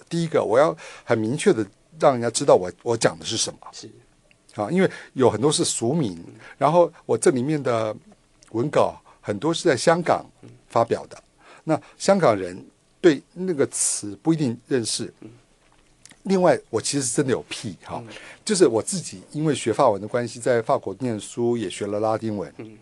[0.08, 1.66] 第一个我要很明确的
[2.00, 3.58] 让人家知道我我讲的是什么。
[3.72, 3.90] 是。
[4.56, 6.18] 啊，因为有很多是俗名，
[6.58, 7.94] 然后我这里面的
[8.50, 10.26] 文稿很多是在香港
[10.68, 11.22] 发表的，
[11.62, 12.66] 那香港人
[13.00, 15.12] 对那个词不一定认识。
[16.24, 18.02] 另外，我其实真的有癖哈，
[18.44, 22.52] 就是我自己因为学法文的关系，在法国念书也学了拉丁文。
[22.58, 22.76] 嗯。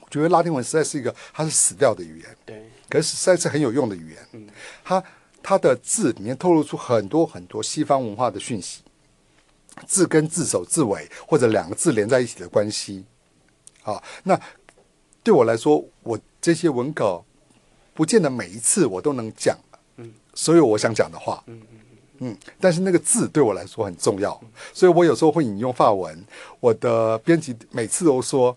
[0.00, 4.18] 我觉得拉丁文实在是一个它是死掉的语言，对，可是实在是很有用的语言。
[4.32, 4.46] 嗯。
[4.82, 5.02] 它
[5.48, 8.82] 它的字里面透露出很多很多西方文化的讯息，
[9.86, 13.02] 字跟字首、字尾或者两个字连在一起的关系。
[13.82, 14.38] 啊，那
[15.22, 17.24] 对我来说，我这些文稿
[17.94, 19.56] 不见得每一次我都能讲，
[19.96, 21.78] 嗯，所有我想讲的话，嗯嗯
[22.18, 24.38] 嗯，但是那个字对我来说很重要，
[24.74, 26.22] 所以我有时候会引用法文。
[26.60, 28.54] 我的编辑每次都说，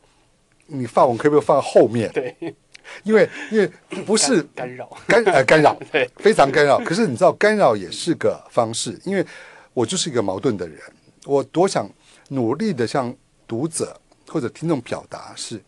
[0.68, 2.12] 你法文可不可以放后面？
[2.12, 2.36] 对，
[3.04, 3.68] 因为因为
[4.06, 6.80] 不是干干扰，干呃干扰， 对，非常干扰。
[6.80, 9.26] 可是你知道，干扰也是个方式，因为
[9.74, 10.80] 我就是一个矛盾的人，
[11.26, 11.90] 我多想
[12.30, 13.16] 努力的向
[13.48, 15.62] 读者或者听众表达是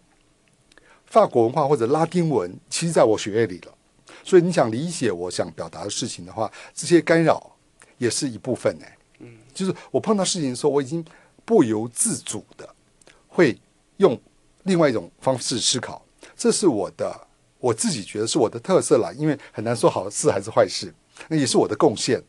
[1.05, 3.73] 法国文化或者拉丁文，其实在我血液里了。
[4.23, 7.55] 所以你想理解我想表达的事情的话，这些干扰
[7.97, 8.97] 也是一部分哎。
[9.19, 11.03] 嗯，就是我碰到事情的时候，我已经
[11.45, 12.67] 不由自主的
[13.27, 13.57] 会
[13.97, 14.19] 用
[14.63, 16.02] 另外一种方式思考，
[16.43, 17.17] 这是我的
[17.57, 20.93] 我自己觉得是我的特色啦，因为很难说好事还是坏事，
[21.29, 22.21] 那也是我的贡献。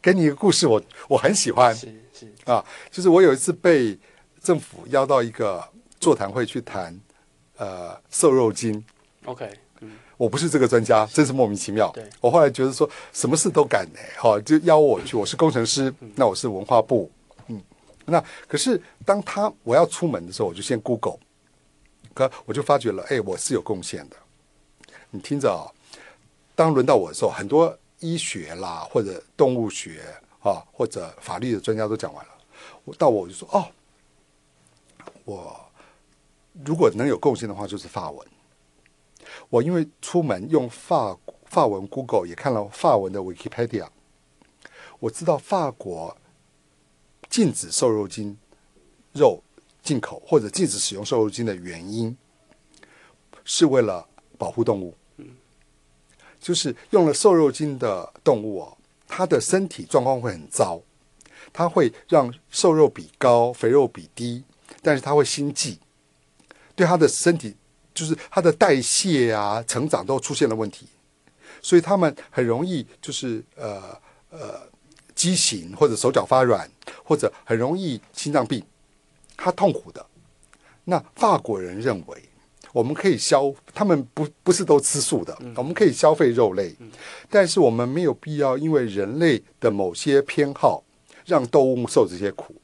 [0.00, 1.76] 给你一个故事，我我很喜欢。
[1.76, 3.98] 是是，啊，就是我有一次被
[4.42, 5.62] 政府邀到一个
[6.00, 6.98] 座谈会去谈
[7.58, 8.82] 呃瘦肉精
[9.26, 9.46] ，OK，
[9.80, 11.90] 嗯，我不是这个专家，真是莫名其妙。
[11.92, 12.08] 对。
[12.18, 17.12] 我后来觉得说什么事都敢呢、好、就邀我去，我是工程师，那我是文化部，
[17.48, 17.62] 嗯，
[18.06, 21.18] 那可是当他我要出门的时候，我就先 Google，
[22.14, 24.16] 可我就发觉了，哎，我是有贡献的。
[25.10, 25.66] 你听着啊、
[26.54, 30.02] 当轮到我的时候，很多医学啦，或者动物学
[30.42, 32.32] 啊，或者法律的专家都讲完了，
[32.84, 33.68] 我到我就说，哦，
[35.24, 35.70] 我
[36.64, 38.26] 如果能有贡献的话，就是法文。
[39.48, 43.88] 我因为出门用法法文 Google 也看了法文的 Wikipedia，
[44.98, 46.16] 我知道法国
[47.28, 48.36] 禁止瘦肉精
[49.12, 49.42] 肉
[49.82, 52.16] 进口或者禁止使用瘦肉精的原因，
[53.44, 54.06] 是为了
[54.38, 54.94] 保护动物。
[56.40, 60.80] 就是用了瘦肉精的动物哦，它的身体状况会很糟，
[61.52, 64.42] 它会让瘦肉比高，肥肉比低，
[64.80, 65.78] 但是它会心悸，
[66.74, 67.54] 对它的身体
[67.92, 70.86] 就是它的代谢啊、成长都出现了问题，
[71.60, 74.00] 所以他们很容易就是呃
[74.30, 74.62] 呃
[75.14, 76.66] 畸形或者手脚发软，
[77.04, 78.64] 或者很容易心脏病。
[79.42, 80.04] 他痛苦的。
[80.84, 82.22] 那法国人认为，
[82.72, 86.74] 我们可以消，他们不不是都吃素的，我们可以消费肉类，
[87.28, 90.82] 但是我们没有必要因为人类的某些偏好，
[91.24, 92.54] 让动物受这些苦。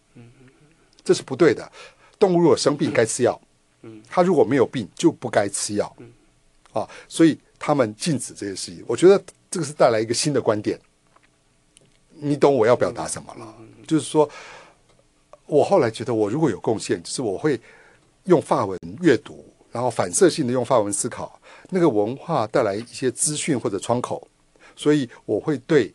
[1.03, 1.71] 这是不对的。
[2.19, 3.41] 动物如果生病该吃药，
[4.09, 5.97] 它如果没有病就不该吃药。
[6.73, 8.85] 啊，所以他们禁止这些事情。
[8.87, 10.79] 我觉得这个是带来一个新的观点。
[12.19, 13.55] 你懂我要表达什么了？
[13.87, 14.29] 就是说，
[15.47, 17.61] 我后来觉得，我如果有贡献，就是我会
[18.25, 21.41] 用法文阅读，然后反射性的用法文思考，
[21.71, 24.27] 那个文化带来一些资讯或者窗口，
[24.75, 25.95] 所以我会对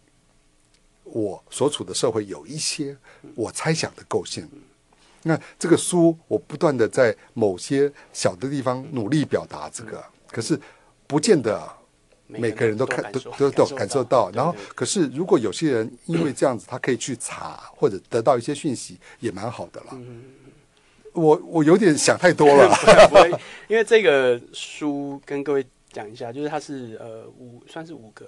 [1.03, 2.95] 我所处的社会有一些
[3.35, 4.47] 我猜想的构陷。
[5.23, 10.59] 那这个书，我不断的在某些小的地方努力表达这个，可是
[11.05, 11.61] 不见得
[12.39, 14.31] 每个人都看都都都感受到。
[14.33, 19.97] 然后，可是如果有些人因为这样子，他可以去查或者得到一些讯息，也蛮好的了。
[21.13, 22.69] 我我有点想太多了，
[23.09, 23.29] 不会，
[23.67, 28.25] 因为这个书跟各位讲一下，就是它是呃五算是五个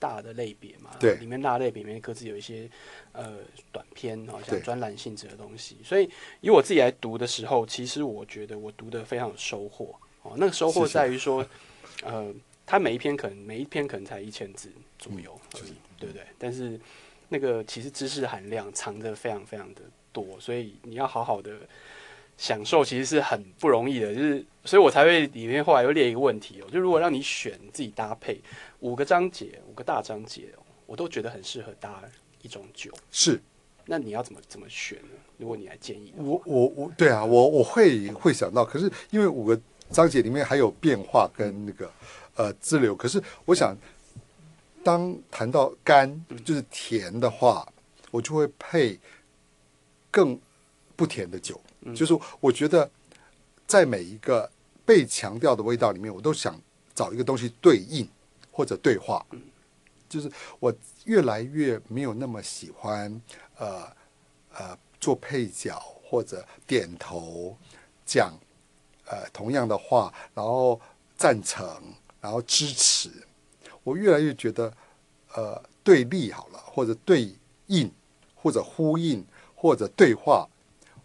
[0.00, 2.68] 大的类别嘛，对，里面大类别里面各自有一些
[3.12, 3.34] 呃
[3.70, 5.76] 短篇哦，像专栏性质的东西。
[5.84, 10.32] 所以以我自己来读的时候，其实我觉得我读的非常有收获哦。
[10.36, 11.46] 那个收获在于说，
[12.02, 12.34] 呃，
[12.66, 16.22] 它每一篇可能每一篇可能才一千字左右而已，对不对？
[16.36, 16.78] 但是
[17.28, 21.52] 那个其实知识含量藏着非常非常的多，所以你要好好的。
[22.38, 28.38] 享受其实是很不容易的，就是所以我才会里面后来又列一个问题哦，就如果让你选自己搭配
[28.80, 30.48] 五个章节，五个大章节，
[30.84, 32.02] 我都觉得很适合搭
[32.42, 32.92] 一种酒。
[33.10, 33.40] 是，
[33.86, 35.08] 那你要怎么怎么选呢？
[35.38, 39.58] 如果你来建议，我我我对啊，我我会会想到，可是因为五个
[39.88, 41.90] 章节里面还有变化跟那个
[42.36, 43.76] 呃自流，可是我想
[44.84, 47.66] 当谈到甘就是甜的话，
[48.10, 48.98] 我就会配
[50.10, 50.38] 更
[50.94, 51.60] 不甜的酒。
[51.94, 52.90] 就是我觉得，
[53.66, 54.50] 在每一个
[54.84, 56.60] 被强调的味道里面，我都想
[56.94, 58.08] 找一个东西对应
[58.50, 59.24] 或者对话。
[60.08, 60.30] 就是
[60.60, 60.72] 我
[61.04, 63.20] 越来越没有那么喜欢
[63.58, 63.82] 呃
[64.52, 67.56] 呃做配角或者点头
[68.04, 68.32] 讲
[69.06, 70.80] 呃同样的话，然后
[71.16, 71.82] 赞成，
[72.26, 73.08] 然后支持。
[73.84, 74.72] 我越来越觉得
[75.34, 77.32] 呃对立好了，或者对
[77.68, 77.88] 应，
[78.34, 79.24] 或者呼应，
[79.54, 80.48] 或者对话，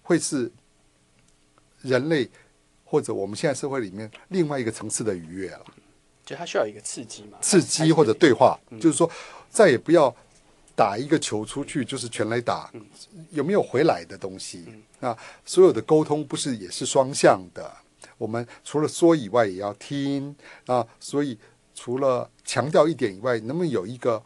[0.01, 0.51] 会是。
[1.83, 2.29] 人类
[2.85, 5.65] 或者我们现在社会里面另外一个层次的愉悦了，
[6.23, 7.39] 就它需要一个刺激嘛？
[7.41, 9.09] 刺激或者对话，就是说
[9.49, 10.15] 再也不要
[10.75, 12.71] 打一个球出去就是全来打，
[13.31, 14.63] 有没有回来的东西？
[14.99, 17.75] 那所有的沟通不是也是双向的？
[18.21, 20.35] 我们除了说以外也要听
[20.67, 21.37] 啊，所以
[21.73, 24.21] 除了强调一点以外，能不能有一个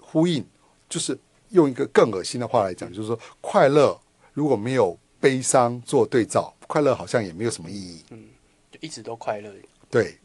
[0.00, 0.44] 呼应？
[0.88, 1.16] 就是
[1.50, 3.98] 用一个更恶心的话来讲，就是说快乐
[4.32, 4.98] 如果没有。
[5.20, 8.04] 悲伤做对照，快乐好像也没有什么意义。
[8.10, 8.22] 嗯，
[8.70, 9.52] 就一直都快乐。
[9.90, 10.16] 对，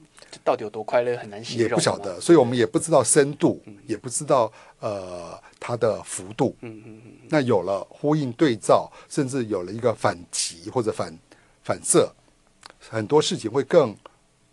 [0.44, 1.68] 到底有多快乐很难形容。
[1.68, 6.56] 也不晓得，所以我们也不知道深度，也不知道呃它的幅度。
[6.62, 7.12] 嗯嗯嗯。
[7.28, 11.18] 那有了呼应对照，甚至有了一个反击或者反
[11.64, 12.08] 反射，
[12.90, 13.96] 很多事情会更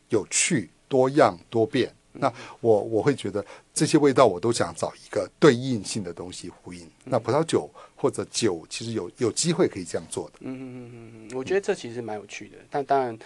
[0.08, 1.92] 有趣、多样、多变。
[2.12, 6.90] 那我我会觉得这些味道我都想找一个对应性的东西呼应。
[7.04, 10.38] 那葡萄酒或者酒其实有有机会可以这样做的。
[10.40, 12.56] 嗯嗯嗯嗯嗯，我觉得这其实蛮有趣的。
[12.68, 13.16] 但当然，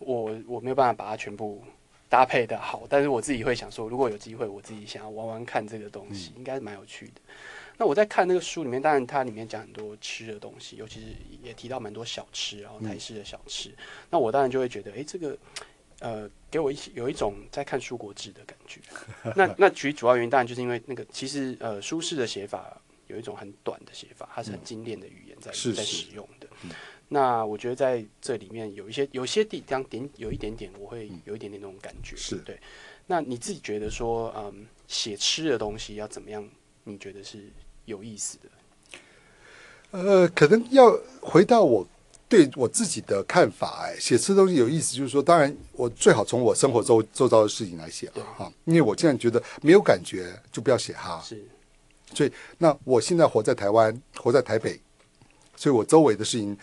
[0.00, 1.62] 我我没有办法把它全部
[2.08, 2.82] 搭配的好。
[2.88, 7.20] 但是我自己会想说，如果有机会，我自己想要玩玩看这个东西，应该是蛮有趣的。
[7.76, 11.06] 那我在看那个书里面，当然它里面讲很多吃的东西，尤其是
[11.42, 13.74] 也提到蛮多小吃，然后台式的小吃。
[14.10, 15.36] 那我当然就会觉得，哎，这个。
[16.00, 18.80] 呃，给我一有一种在看书国志的感觉。
[19.36, 26.48] 那那其实主要原因当然就是因为那个，其实呃，苏轼的写法有一种很短的写法，它是很精炼的语言在在使用的。
[27.08, 32.16] 那我觉得在这里面有一些有些地方点有一点点，我会有一点点那种感觉。
[32.16, 32.58] 是对。
[33.06, 36.46] 那你自己觉得说，嗯，写吃的东西要怎么样？
[36.82, 37.50] 你觉得是
[37.84, 38.98] 有意思的？
[39.92, 41.86] 呃，可能要回到我。
[42.26, 51.22] 对我自己的看法，哎，写吃东西有意思，就是说，当然我最好从我生活周周遭的事情来写了哈，因为我现在觉得没有感觉就不要写哈。
[51.22, 51.46] 是，
[52.12, 54.80] 所以那我现在活在台湾，活在台北，
[55.54, 56.56] 所以我周围的事情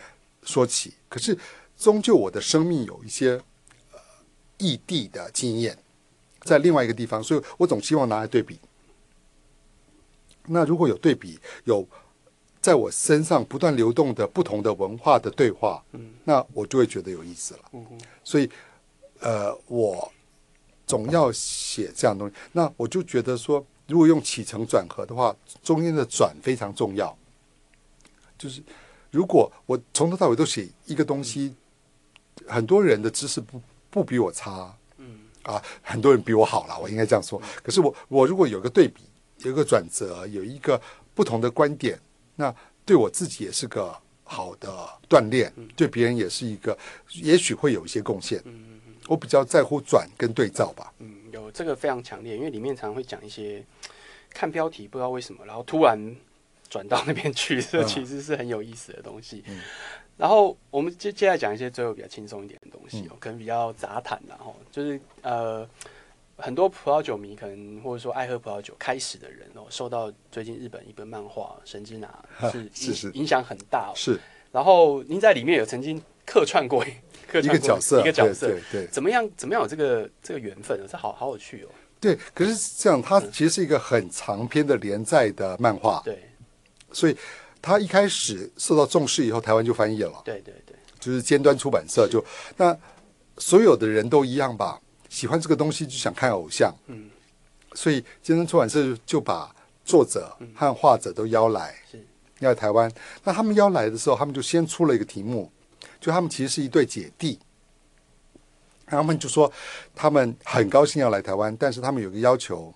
[0.44, 1.38] 说起，可是
[1.78, 3.40] 终究我的生命有一些
[3.94, 4.00] 呃
[4.58, 5.78] 异地的经验，
[6.42, 8.60] 在另外一个地方，所以我总希望拿来对比。
[10.48, 11.88] 那如果有对比，有。
[12.62, 17.62] 在我身上不断流动的不同的文化的对话，嗯，那我就会觉得有意思了。
[17.74, 17.84] 嗯
[18.24, 18.48] 所以，
[19.20, 20.14] 呃，我
[20.86, 22.36] 总要写这样东西。
[22.52, 27.18] 那我就觉得说，如果用起承转合的话，中间的转非常重要。
[28.38, 28.62] 就是
[29.10, 31.56] 如果我从头到尾都写一个东西，
[32.46, 37.42] 很多人的知识不不比我差，嗯啊，很多人比我好了，我应该这样说。
[37.64, 39.02] 可是我我如果有个对比，
[39.44, 40.80] 有一个转折，有一个
[41.14, 42.00] 不同的观点，
[42.36, 42.54] 那
[42.86, 44.70] 对我自己也是个好的
[45.10, 46.78] 锻炼，对别人也是一个，
[47.14, 48.42] 也许会有一些贡献。
[49.08, 50.94] 我比较在乎转跟对照吧。
[51.00, 53.64] 嗯，有这个非常强烈，因为里面常常会讲一些
[54.30, 56.00] 看标题不知道为什么，然后突然
[56.70, 59.44] 转到那边去，这其实是很有意思的东西。
[60.18, 65.68] 然后我们接接下来讲一些最后比较轻松一点的东西哦，可能比较杂谈然后就是呃
[66.42, 72.08] 很多葡萄酒迷可能或者说爱喝葡萄酒开始的人哦，受到最近日本一本漫画《神之拿》
[72.52, 73.94] 是是是影响很大哦。
[73.96, 74.20] 是
[74.52, 76.84] 然后您在里面有曾经客串过
[77.28, 79.30] 客一个角色，一个角色，对对对怎么样？
[79.38, 80.78] 怎么样有这个这个缘分？
[80.90, 81.70] 这好好有趣哦。
[82.00, 82.18] 对。
[82.34, 86.22] 可是这样，它其实是一个很长篇的连载的漫画，对
[86.92, 87.16] 所以
[87.62, 90.22] 它一开始受到重视以后，台湾就翻译了。
[90.26, 92.22] 对对对，就是尖端出版社就
[92.58, 92.78] 那
[93.38, 94.82] 所有的人都一样吧，
[95.12, 97.10] 喜欢这个东西就想看偶像，嗯，
[97.74, 99.54] 所以尖端出版社就把
[99.84, 102.08] 作者和画者都邀来，是。
[102.40, 102.90] 邀来台湾。
[103.26, 105.52] 那他们邀来的时候，他们就先出了一个题目，
[106.00, 107.38] 就他们其实是一对姐弟，
[108.88, 109.52] 他们就说
[109.94, 112.74] 他们很高兴要来台湾，但是他们有个要求，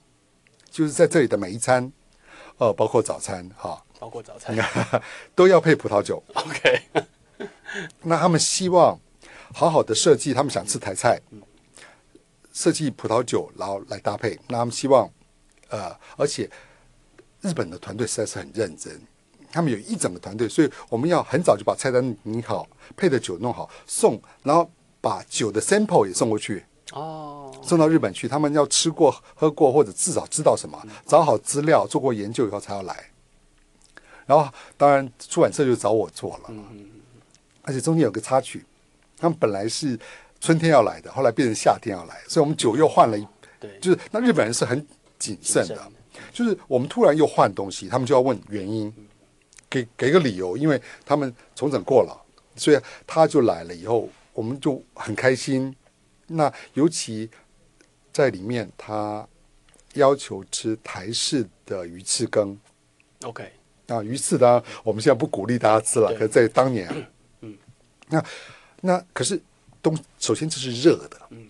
[0.69, 1.89] 就是在这里的每一餐，
[2.57, 4.53] 呃，包括早餐哈、包括早餐。
[5.33, 6.21] 都要配葡萄酒。
[6.33, 6.81] OK，
[8.03, 8.99] 那他们希望
[9.53, 11.19] 好好的设计，他们想吃台菜，
[12.55, 14.39] 设计葡萄酒，然后来搭配。
[14.47, 15.07] 那他们希望，
[15.67, 16.49] 呃，而且
[17.41, 18.97] 日本的团队实在是很认真，
[19.51, 28.25] 他们有一整个团队，所以我们要很早就把菜单拟好，配的酒弄好送，然后把酒的 sample 也送过去，哦，送到日本去。
[28.25, 33.11] 他们要吃过、喝过，或者至少知道什么，找好资料，做过研究以后才要来。
[34.25, 36.49] 然后，当然出版社就找我做了。
[37.63, 38.65] 而且中间有个插曲，
[39.17, 39.99] 他们本来是
[40.45, 43.27] 春天要来的，后来变成夏天要来，所以我们酒又换了一，
[43.59, 44.85] 对，就是那日本人是很
[45.17, 45.91] 谨慎的，
[46.31, 48.93] 就是我们突然又换东西，他们就要问原因，
[49.67, 52.15] 给给个理由，因为他们重整过了，
[52.55, 55.75] 所以他就来了以后，我们就很开心。
[56.27, 57.27] 那尤其
[58.13, 59.27] 在里面，他
[59.95, 62.55] 要求吃台式的鱼翅羹
[63.23, 63.51] ，OK，
[63.87, 66.87] 啊，鱼翅当然我们现在不鼓励大家吃了，可是在当年，
[67.41, 67.57] 嗯，
[68.09, 68.23] 那
[68.81, 69.41] 那可是
[69.85, 71.47] 东首先这是热的，嗯，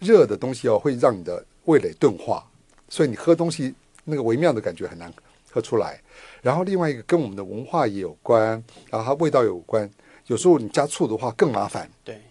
[0.00, 2.42] 热的东西哦会让你的味蕾钝化，
[2.88, 3.74] 所以你喝东西
[4.04, 5.12] 那个微妙的感觉很难
[5.50, 6.00] 喝出来。
[6.40, 9.90] 然后另外一个跟我们的文化也有关，然后它味道有关，
[10.26, 12.22] 有时候你加醋的话更麻烦，对，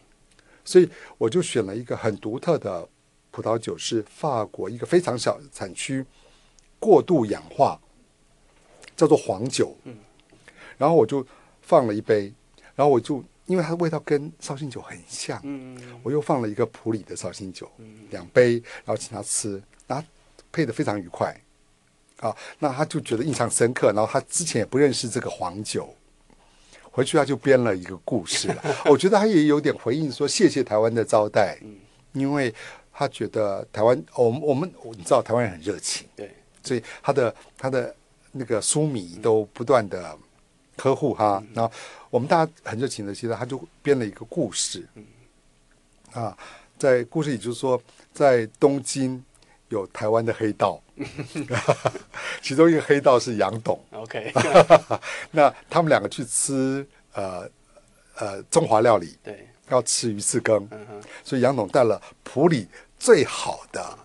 [0.63, 0.89] 所以
[1.19, 2.89] 我就选了一个很独特的
[3.29, 6.03] 葡萄酒，是法国一个非常小的产区
[6.79, 7.79] 过度氧化，
[8.95, 9.77] 叫做黄酒。
[9.83, 9.95] 嗯，
[10.75, 11.23] 然后我就
[11.61, 12.33] 放了一杯，
[12.73, 17.69] 然后我就因为它的味道跟绍兴酒很像，嗯，我又放了一个普里的绍兴酒，
[18.09, 20.05] 两杯，然后请他吃，然后
[20.51, 21.35] 配的非常愉快。
[22.21, 25.93] 啊，那他就觉得印象深刻，然后他之前也不认识这个黄酒，
[26.89, 28.63] 回去他就编了一个故事了。
[28.87, 31.59] 我觉得他也有点回应说谢谢台湾的招待，
[32.13, 32.53] 因为
[32.93, 36.33] 他觉得台湾，我们我们你知道台湾人很热情，对，
[36.63, 37.93] 所以他的他的
[38.31, 40.17] 那个书迷都不断的
[40.78, 41.71] 呵护他，然后
[42.09, 44.88] 我们大家很热情的，其实他就编了一个故事，
[46.11, 46.38] 啊，
[46.78, 47.82] 在故事里就是说，
[48.13, 49.23] 在东京
[49.69, 50.82] 有台湾的黑道，
[52.41, 54.32] 其中一个黑道是杨董，OK，
[55.32, 57.49] 那他们两个去吃呃
[58.15, 62.67] 呃中华料理，对，要吃鱼翅羹，嗯，所以杨董带了普里
[62.99, 63.97] 最好的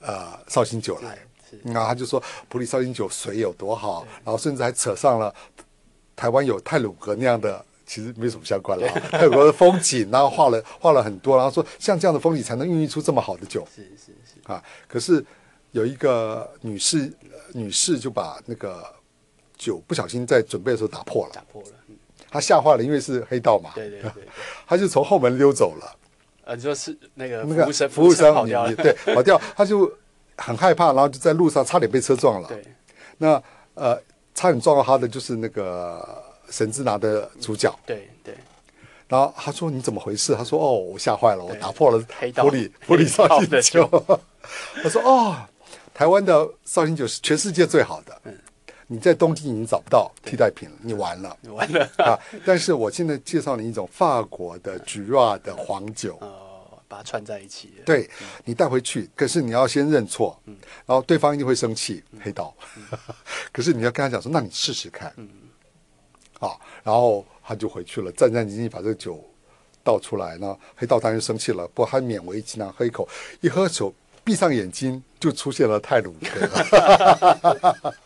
[0.00, 1.18] 呃绍兴酒来。
[1.50, 5.34] 是，然后他就说普里绍兴酒水有多好，然后甚至还扯上了
[6.18, 9.02] 台湾有泰鲁阁那样的，其实没什么相关了啊。
[9.12, 14.60] 泰鲁阁的风景，然后画了画了很多，然后说像这样的风景才能孕育出这么好的酒是是是，啊。
[14.88, 15.24] 可是
[15.70, 18.84] 有一个女士，呃女士就把那个
[19.56, 21.96] 酒不小心在准备的时候打破了，打破了，嗯，
[22.28, 24.28] 她吓坏了，因为是黑道嘛，对对对对，
[24.66, 25.96] 她就从后门溜走了。
[26.44, 29.88] 呃，你说是那个那个服务生，服务生跑掉对跑掉，她就
[30.36, 32.48] 很害怕，然后就在路上差点被车撞了。
[32.48, 32.64] 对，
[33.18, 33.40] 那
[33.74, 34.00] 呃，
[34.38, 37.76] 差点撞到他的就是那个神之拿的主角。
[37.84, 38.32] 对对，
[39.08, 43.84] 然后他说：“你怎么回事？”他说：“哦，我吓坏了，我打破了玻璃玻璃绍兴的酒。”
[44.80, 45.34] 他说：“哦，
[45.92, 48.38] 台湾的绍兴酒是全世界最好的，嗯
[48.90, 52.16] 你在东京已经找不到替代品了，你完了 你完了，啊！
[52.46, 56.47] 但是我现在介绍你一种法国的 g i r a 的黄酒，哦，
[56.88, 58.08] 把它串在一起了，对
[58.44, 60.40] 你带回去，可是你要先认错，
[60.86, 62.54] 然后对方一定会生气，黑道。
[63.52, 65.28] 可是你要跟他讲说，那你试试看，嗯
[66.40, 69.22] 啊，然后他就回去了，战战兢兢把这个酒
[69.84, 70.56] 倒出来呢。
[70.74, 73.08] 黑道当然生气了，不过他勉为其难喝一口，
[73.40, 73.92] 一喝酒
[74.24, 76.46] 闭上眼睛就出现了泰鲁格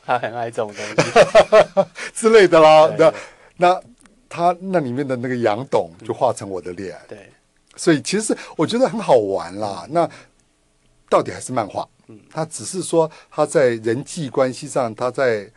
[0.04, 1.90] 他很爱这种东西。
[2.14, 2.92] 之类的啦。
[2.98, 3.14] 那
[3.56, 3.82] 那
[4.28, 7.31] 他那里面的那个杨董就化成我的脸，对，
[7.76, 9.86] 所以其实我觉得很好玩啦。
[9.90, 10.08] 那
[11.08, 15.50] 到底还是漫画，嗯他只是说他在人际关系上，他在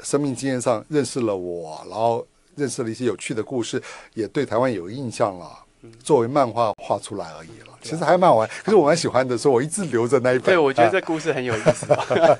[0.00, 3.82] 生命经验上认识了我，然后认识了一些有趣的故事，
[4.14, 5.46] 也对台湾有印象了。
[5.84, 8.48] 嗯作为漫画画出来而已了，其实还蛮好玩。
[8.62, 10.44] 可是我蛮喜欢的，所以我一直留着那一本。
[10.44, 11.88] 对，我觉得啊 这故事很有意思。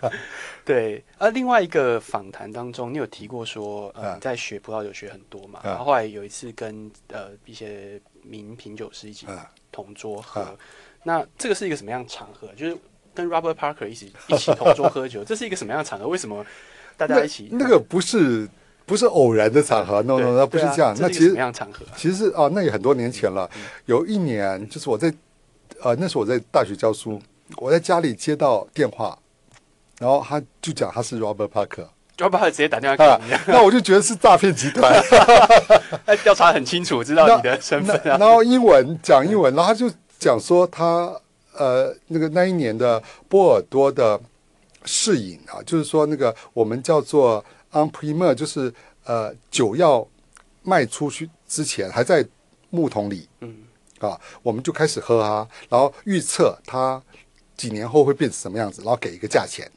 [0.65, 9.39] 对，而另外一个访谈当中，你有提过说，呃，在学葡萄酒学很多嘛，嗯然后后来有一次跟呃一些名品酒师一起嗯
[9.71, 10.57] 同桌喝，嗯
[11.05, 12.49] 那这个是一个什么样的场合？
[12.57, 12.77] 就是
[13.15, 16.07] 跟 Robert Parker 一起一起同桌喝酒， 这是一个什么样的场合？
[16.07, 16.45] 为什么
[16.97, 17.49] 大家一起？
[17.53, 18.49] 那个不是
[18.87, 20.97] 不是偶然的场合，no 对 no，那不是这样。
[20.99, 21.85] 那其实什么样场合？
[21.97, 23.51] 其实是哦，那也很多年前了。
[23.87, 25.13] 有一年，就是我在
[25.83, 27.21] 呃，那时候我在大学教书，
[27.57, 29.19] 我在家里接到电话，
[29.99, 31.89] 然后他就讲他是 Robert Parker
[32.19, 35.03] Robert Parker 直接打电话给啊你，，那我就觉得是诈骗集团。
[36.07, 38.17] 他调查很清楚，知道你的身份啊。
[38.19, 41.13] 然后英文讲英文，然后他就讲说他
[41.55, 44.21] 呃那个那一年的波尔多的
[44.85, 48.73] 试饮啊，就是说那个我们叫做 on premier，就是
[49.05, 50.07] 呃酒要
[50.63, 52.25] 卖出去之前还在
[52.71, 53.57] 木桶里嗯，
[54.01, 57.03] 啊，我们就开始喝啊，然后预测它
[57.57, 59.69] 几年后会变成什么样子，然后给一个价钱，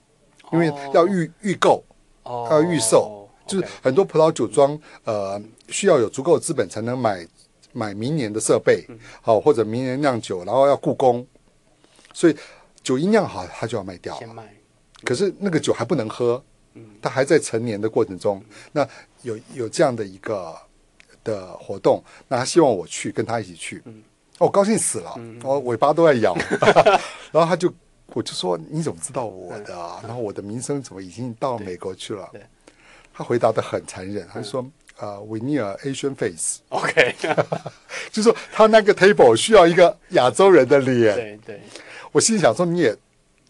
[0.52, 1.84] 因为要预预购。
[2.26, 7.26] 哦要预售，就是很多葡萄酒庄呃需要有足够的资本才能买
[7.72, 9.00] 买明年的设备，嗯。
[9.22, 11.26] 好、或者明年酿酒，然后要雇工，
[12.14, 12.36] 所以
[12.84, 14.20] 酒一酿好，他就要卖掉了。
[14.20, 14.54] 先卖，
[15.04, 16.86] 可是那个酒还不能喝，嗯。
[17.02, 18.44] 它还在成年的过程中。
[18.72, 18.88] 那
[19.22, 20.56] 有有这样的一个
[21.24, 24.04] 的活动，那他希望我去跟他一起去，嗯。
[24.38, 26.36] 我高兴死了，我尾巴都在摇，
[27.32, 27.72] 然后他就。
[28.14, 30.00] 我就说你怎么知道我的、啊？
[30.04, 32.30] 然后我的名声怎么已经到美国去了？
[33.14, 34.66] 他回答的很残忍，他就说
[35.00, 37.16] ：“呃、e need a Asian face，OK，
[38.12, 41.16] 就是说他那个 table 需要一个亚洲人的脸。
[41.16, 41.62] 对对，
[42.12, 42.94] 我心想说你也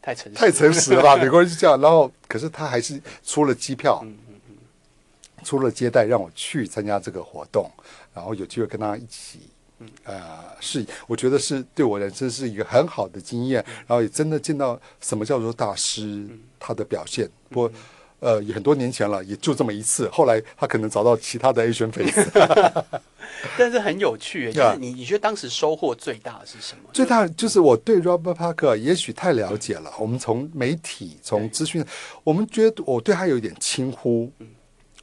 [0.01, 1.82] 太诚实，太诚实了吧，美国人是这样。
[1.82, 7.70] 然后，可是他还是出了机票，嗯嗯嗯，出了接待，让我去参加这个活动，
[8.14, 9.49] 然后有机会跟他一起，嗯
[10.06, 17.30] 呃，是我觉得是对我人生是一个很好的经验，然后也真的见到什么叫做大师嗯他的表现。
[17.50, 17.72] 不过，
[18.20, 20.10] 呃，也很多年前了，也就这么一次。
[20.10, 22.32] 后来他可能找到其他的 Asian face，
[23.58, 26.90] 但是很有趣，就是 你你觉得当时收获最大的是什么？
[26.94, 29.92] 最大就是我对 Robert Parker 也许太了解了。
[30.00, 31.86] 我们从媒体、从资讯，
[32.24, 34.32] 我们觉得我对他有一点轻忽，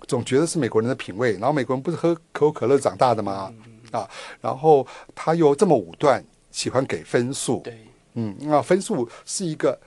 [0.09, 1.33] 总觉得是美国人的品味。
[1.35, 3.53] 然后美国人不是喝可口可乐长大的吗？
[3.93, 4.09] 啊，
[4.41, 4.85] 然后
[5.15, 7.61] 他又这么武断，喜欢给分数。
[7.61, 7.79] 对，
[8.15, 9.79] 嗯，那分数是一个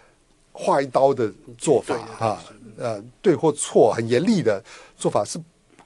[0.53, 2.43] 划一刀的做法哈，
[2.78, 4.64] 呃，对或错很严厉的
[4.95, 5.38] 做法是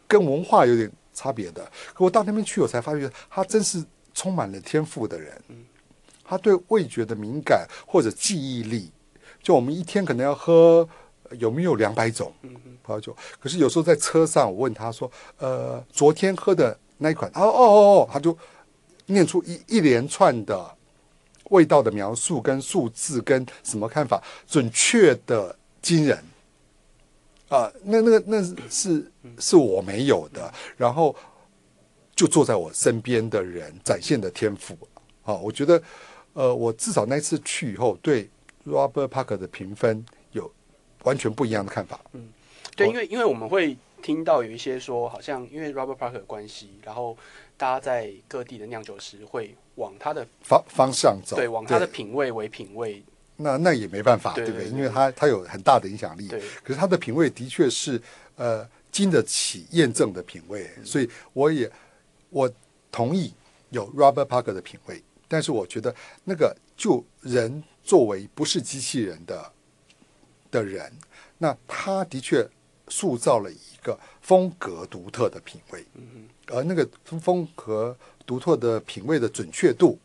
[0.08, 1.64] 跟文化有点差别的。
[1.94, 5.42] 可我到那边去，我才发觉他真是充满了天赋的人。
[6.24, 8.92] 他对味觉的敏感或者记忆力，
[9.42, 10.88] 就我们一天可能要喝
[11.24, 12.32] 呃有没有两百种
[12.84, 18.38] 葡萄酒，可是有时候在车上，我问他说，呃，昨天喝的那一款，哦哦哦哦，他就
[19.08, 20.78] 念出一一连串的
[21.46, 26.24] 味道的描述跟数字跟什么看法，准确的惊人。
[27.50, 31.16] 啊，那那个那是是我没有的，然后
[32.16, 34.78] 就坐在我身边的人展现的天赋
[35.24, 35.82] 啊，我觉得，
[36.34, 38.30] 呃，我至少那一次去以后，对
[38.68, 40.52] Robert Parker 的评分有
[41.04, 42.00] 完全不一样的看法。
[42.76, 47.18] 对，因为因为我们会听到有一些说，好像因为 Robert Parker 的关系，然后
[47.58, 53.04] 大家在各地的酿酒师会往他的方方向走，对往他的品味为品味，
[53.38, 54.68] 那那也没办法，对不对？
[54.68, 56.42] 因为他他有很大的影响力，对。
[56.64, 58.02] 可是他的品味的确是
[58.36, 61.70] 呃经得起验证的品味，所以我也
[62.30, 62.52] 我
[62.92, 63.34] 同意
[63.70, 65.94] 有 Robert Parker 的品味，但是我觉得
[66.24, 69.52] 那个就人作为不是机器人的
[70.52, 70.92] 的人，
[71.38, 72.48] 那他的确
[72.88, 75.86] 塑造了一个风格独特的品味，
[76.48, 77.96] 而那个风格
[78.26, 79.98] 独特的品味的准确度、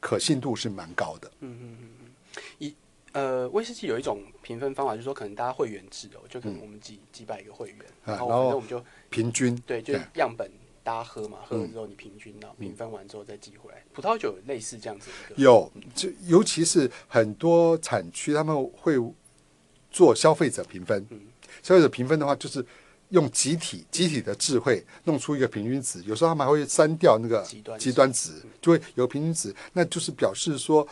[0.00, 1.30] 可信度是蛮高的。
[1.40, 2.12] 嗯嗯嗯嗯，
[2.58, 2.74] 一
[3.12, 10.50] 呃，威士忌有一种评分方法，就是说可能大家会员制哦，就可能我们几、几百个会员，然后我们就平均对，就是样本
[10.82, 13.84] 大家喝嘛，喝了之后你平均嗯到评分完之后再寄回来。
[13.92, 18.96] 葡萄酒类似这样子的一个，有，就尤其是很多产区他们会
[19.90, 21.06] 做消费者评分。
[21.10, 21.20] 嗯
[21.62, 22.64] 消费者评分的话，就是
[23.12, 30.86] 用集体集体的智慧弄出一个平均值，有时候他们还会删掉那个极端值极端值，就会有平均值，那就是表示说，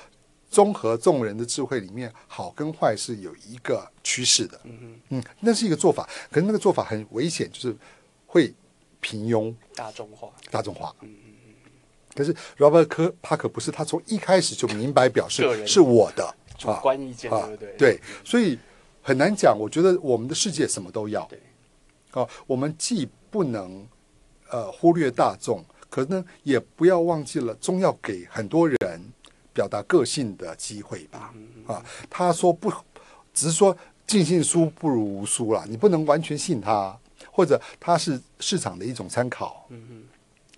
[0.50, 4.60] 综合众人的智慧里面，好跟坏是有一个趋势的。
[4.64, 7.76] 嗯嗯，那是一个做法，可是那个做法很危险，就是
[8.26, 8.54] 会
[9.00, 10.94] 平庸，大众化，大众化。
[11.02, 11.16] 嗯
[12.12, 17.76] 可是 Robert 科帕克不是，他从一开始就明白表示是我的主啊观意见，啊对不对？
[17.78, 18.58] 对，所以
[19.00, 19.56] 很难讲。
[19.56, 21.24] 我觉得我们的世界什么都要。
[21.26, 21.40] 对，
[22.12, 23.86] 哦，我们既不能
[24.50, 28.78] 呃忽略大众，可呢也不要忘记了，终要给很多人
[29.52, 31.32] 表达个性的机会吧。
[31.34, 32.72] 嗯啊，他说不，
[33.32, 33.76] 只是说
[34.06, 36.98] 尽信书不如无书啦，你不能完全信他，
[37.30, 39.68] 或者他是市场的一种参考。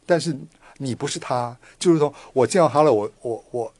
[0.06, 0.36] 但是
[0.78, 3.72] 你不是他，就是说我见到他了，我我我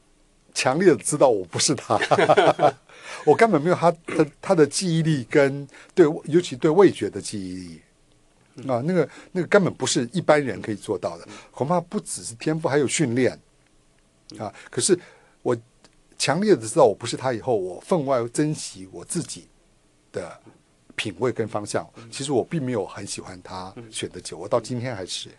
[0.53, 1.97] 强烈的知道我不是他，
[3.25, 7.81] 我根本没有他的他的记忆力跟对，尤其对味觉的记忆力。
[8.67, 13.31] 啊，那个那个根本不是一般人可以做到的，恐怕不只是天赋，还有训练
[14.37, 14.53] 啊。
[14.69, 14.95] 可是
[15.41, 15.57] 我
[16.19, 19.47] 强烈的知道我不是他以后，我分外珍惜我自己
[20.11, 20.39] 的
[20.95, 21.83] 品味跟方向。
[22.11, 25.29] 其实我并没有很喜欢他选的酒，我到今天还是。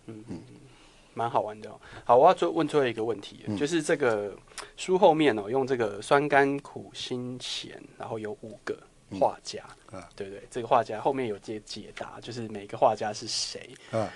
[1.15, 1.81] 蛮好玩的哦。
[2.05, 4.37] 好，我要最问最后一个问题，嗯就是这个
[4.77, 8.77] 书后面哦，用这个酸甘苦辛咸，然后有五个
[9.19, 10.43] 画家，嗯啊对不对？
[10.51, 13.71] 这个画家后面有解解答，就是每个画家是谁。
[13.91, 14.11] 啊，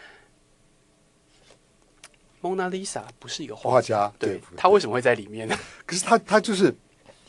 [2.40, 5.56] 蒙娜丽莎不是一个画画家，对对，他为什么会在里面呢？
[5.86, 6.74] 可是他他就是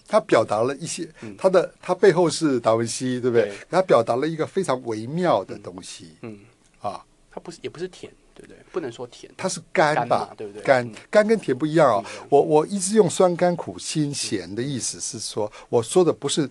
[0.08, 3.56] 他表达了一些嗯他的他背后是达文西，对不对对？
[3.70, 6.40] 他表达了一个非常微妙的东西嗯，
[6.82, 8.57] 啊，他不是也不是甜，对不对？
[8.72, 12.28] 不能说甜，它是甘甘吧嘛，对不对甘嗯甘跟甜不一样哦不一样。
[12.30, 16.49] 我我一直用酸甘苦辛咸的意思是说，我说的不是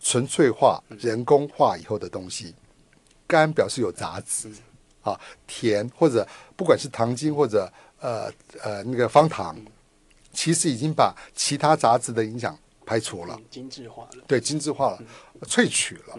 [0.00, 2.54] 纯粹化、嗯人工化以后的东西。
[3.28, 6.26] 甘表示有杂质嗯啊，甜或者
[6.56, 7.70] 不管是糖精或者
[8.00, 8.30] 呃
[8.62, 9.66] 呃那个方糖，嗯
[10.32, 13.34] 其实已经把其他杂质的影响排除了。
[13.38, 14.24] 嗯精致化了。
[14.26, 15.00] 对，精致化了，
[15.42, 16.18] 萃取了。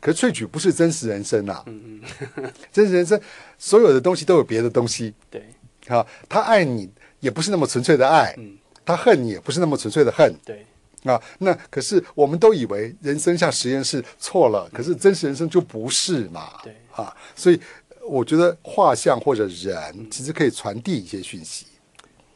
[0.00, 1.62] 可是萃取不是真实人生啊！
[1.66, 2.00] 嗯
[2.36, 3.20] 嗯， 真实人生
[3.58, 5.44] 所有的东西都有别的东西对，
[5.88, 6.04] 啊。
[6.28, 6.90] 他爱你
[7.20, 10.64] 也不是那么纯粹的爱，嗯他恨你也不是那么纯粹的恨对，
[11.04, 11.20] 啊。
[11.38, 16.60] 那可是我们都以为人生像实验室错了，可是真实人生就不是嘛？
[16.62, 17.60] 对啊，所以
[18.08, 21.66] 我觉得画像或者人其实可以传递一些讯息，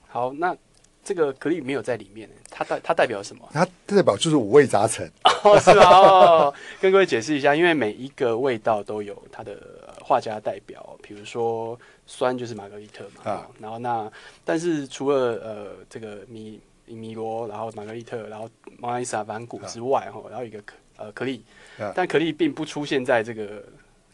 [0.08, 0.56] 好，那
[1.02, 3.48] 这个可丽没有在里面，它代它代表什么？
[3.52, 5.10] 它代表就是五味杂陈。
[5.42, 5.88] 哦，是啊？
[5.88, 9.52] 哦，跟各位解释一下，因为每一个味道都有它的
[9.86, 14.10] 呃画家代表，比如说酸就是玛格丽特嘛，啊哦然后那
[14.44, 18.48] 但是除了呃这个米米罗，然后玛格丽特，然后
[18.78, 21.42] 蒙娜丽莎、梵谷之外，哈、然后一个可呃可丽
[21.78, 23.62] 啊，但可丽并不出现在这个。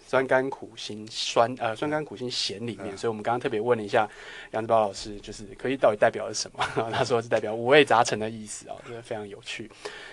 [0.06, 4.08] 酸甘苦辛酸呃酸甘苦辛咸里面，啊所以我们刚刚特别问了一下
[4.52, 6.64] 杨志宝老师，就是可以到底代表了什么？
[6.92, 9.68] 他说是代表五味杂陈的意思哦，真的非常有趣。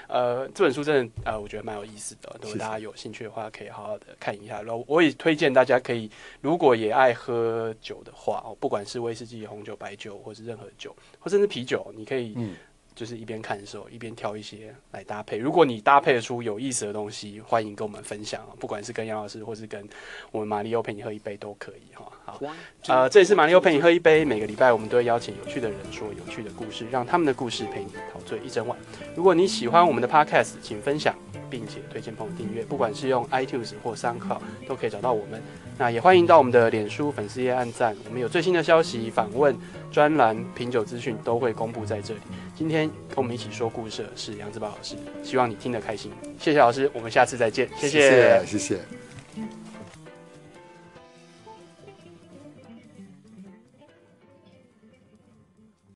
[0.07, 2.35] 呃，这本书真的呃，我觉得蛮有意思的。
[2.41, 4.61] 如果大家有兴趣的话，可以好好的看一下。
[4.61, 6.09] 然后我也推荐大家可以，
[6.41, 12.55] 如果也爱喝酒的话哦，不管是威士忌、红酒、白酒，或是任何酒，或甚至啤酒，你可以嗯，
[12.95, 15.37] 就是一边看的时候一边挑一些来搭配。
[15.37, 19.87] 如果你搭配得出有意思的东西，欢迎跟我们分享哦，不管是跟杨老师，或是跟
[20.31, 22.11] 我们马里奥陪你喝一杯都可以哈。
[22.25, 22.39] 好。
[22.87, 24.23] 呃，这里是马里奥陪你喝一杯。
[24.25, 28.77] 每个礼拜我们都会邀请有趣的人说有趣的故事，让他们的故事陪你陶醉一整晚。
[29.15, 31.15] 如果你喜欢我们的 Podcast，请分享，
[31.49, 32.63] 并且推荐朋友订阅。
[32.63, 35.41] 不管是用 iTunes 或 SoundCloud 都可以找到我们。
[35.77, 39.55] 那也欢迎到我们的脸书粉丝页按赞，我们有最新的消息、访问、
[39.91, 42.19] 专栏、品酒资讯都会公布在这里。
[42.55, 46.11] 今天跟我们一起说故事的是杨志宝老师，希望你听得开心。
[46.39, 49.02] 谢谢老师，我们下次再见，谢谢谢谢谢。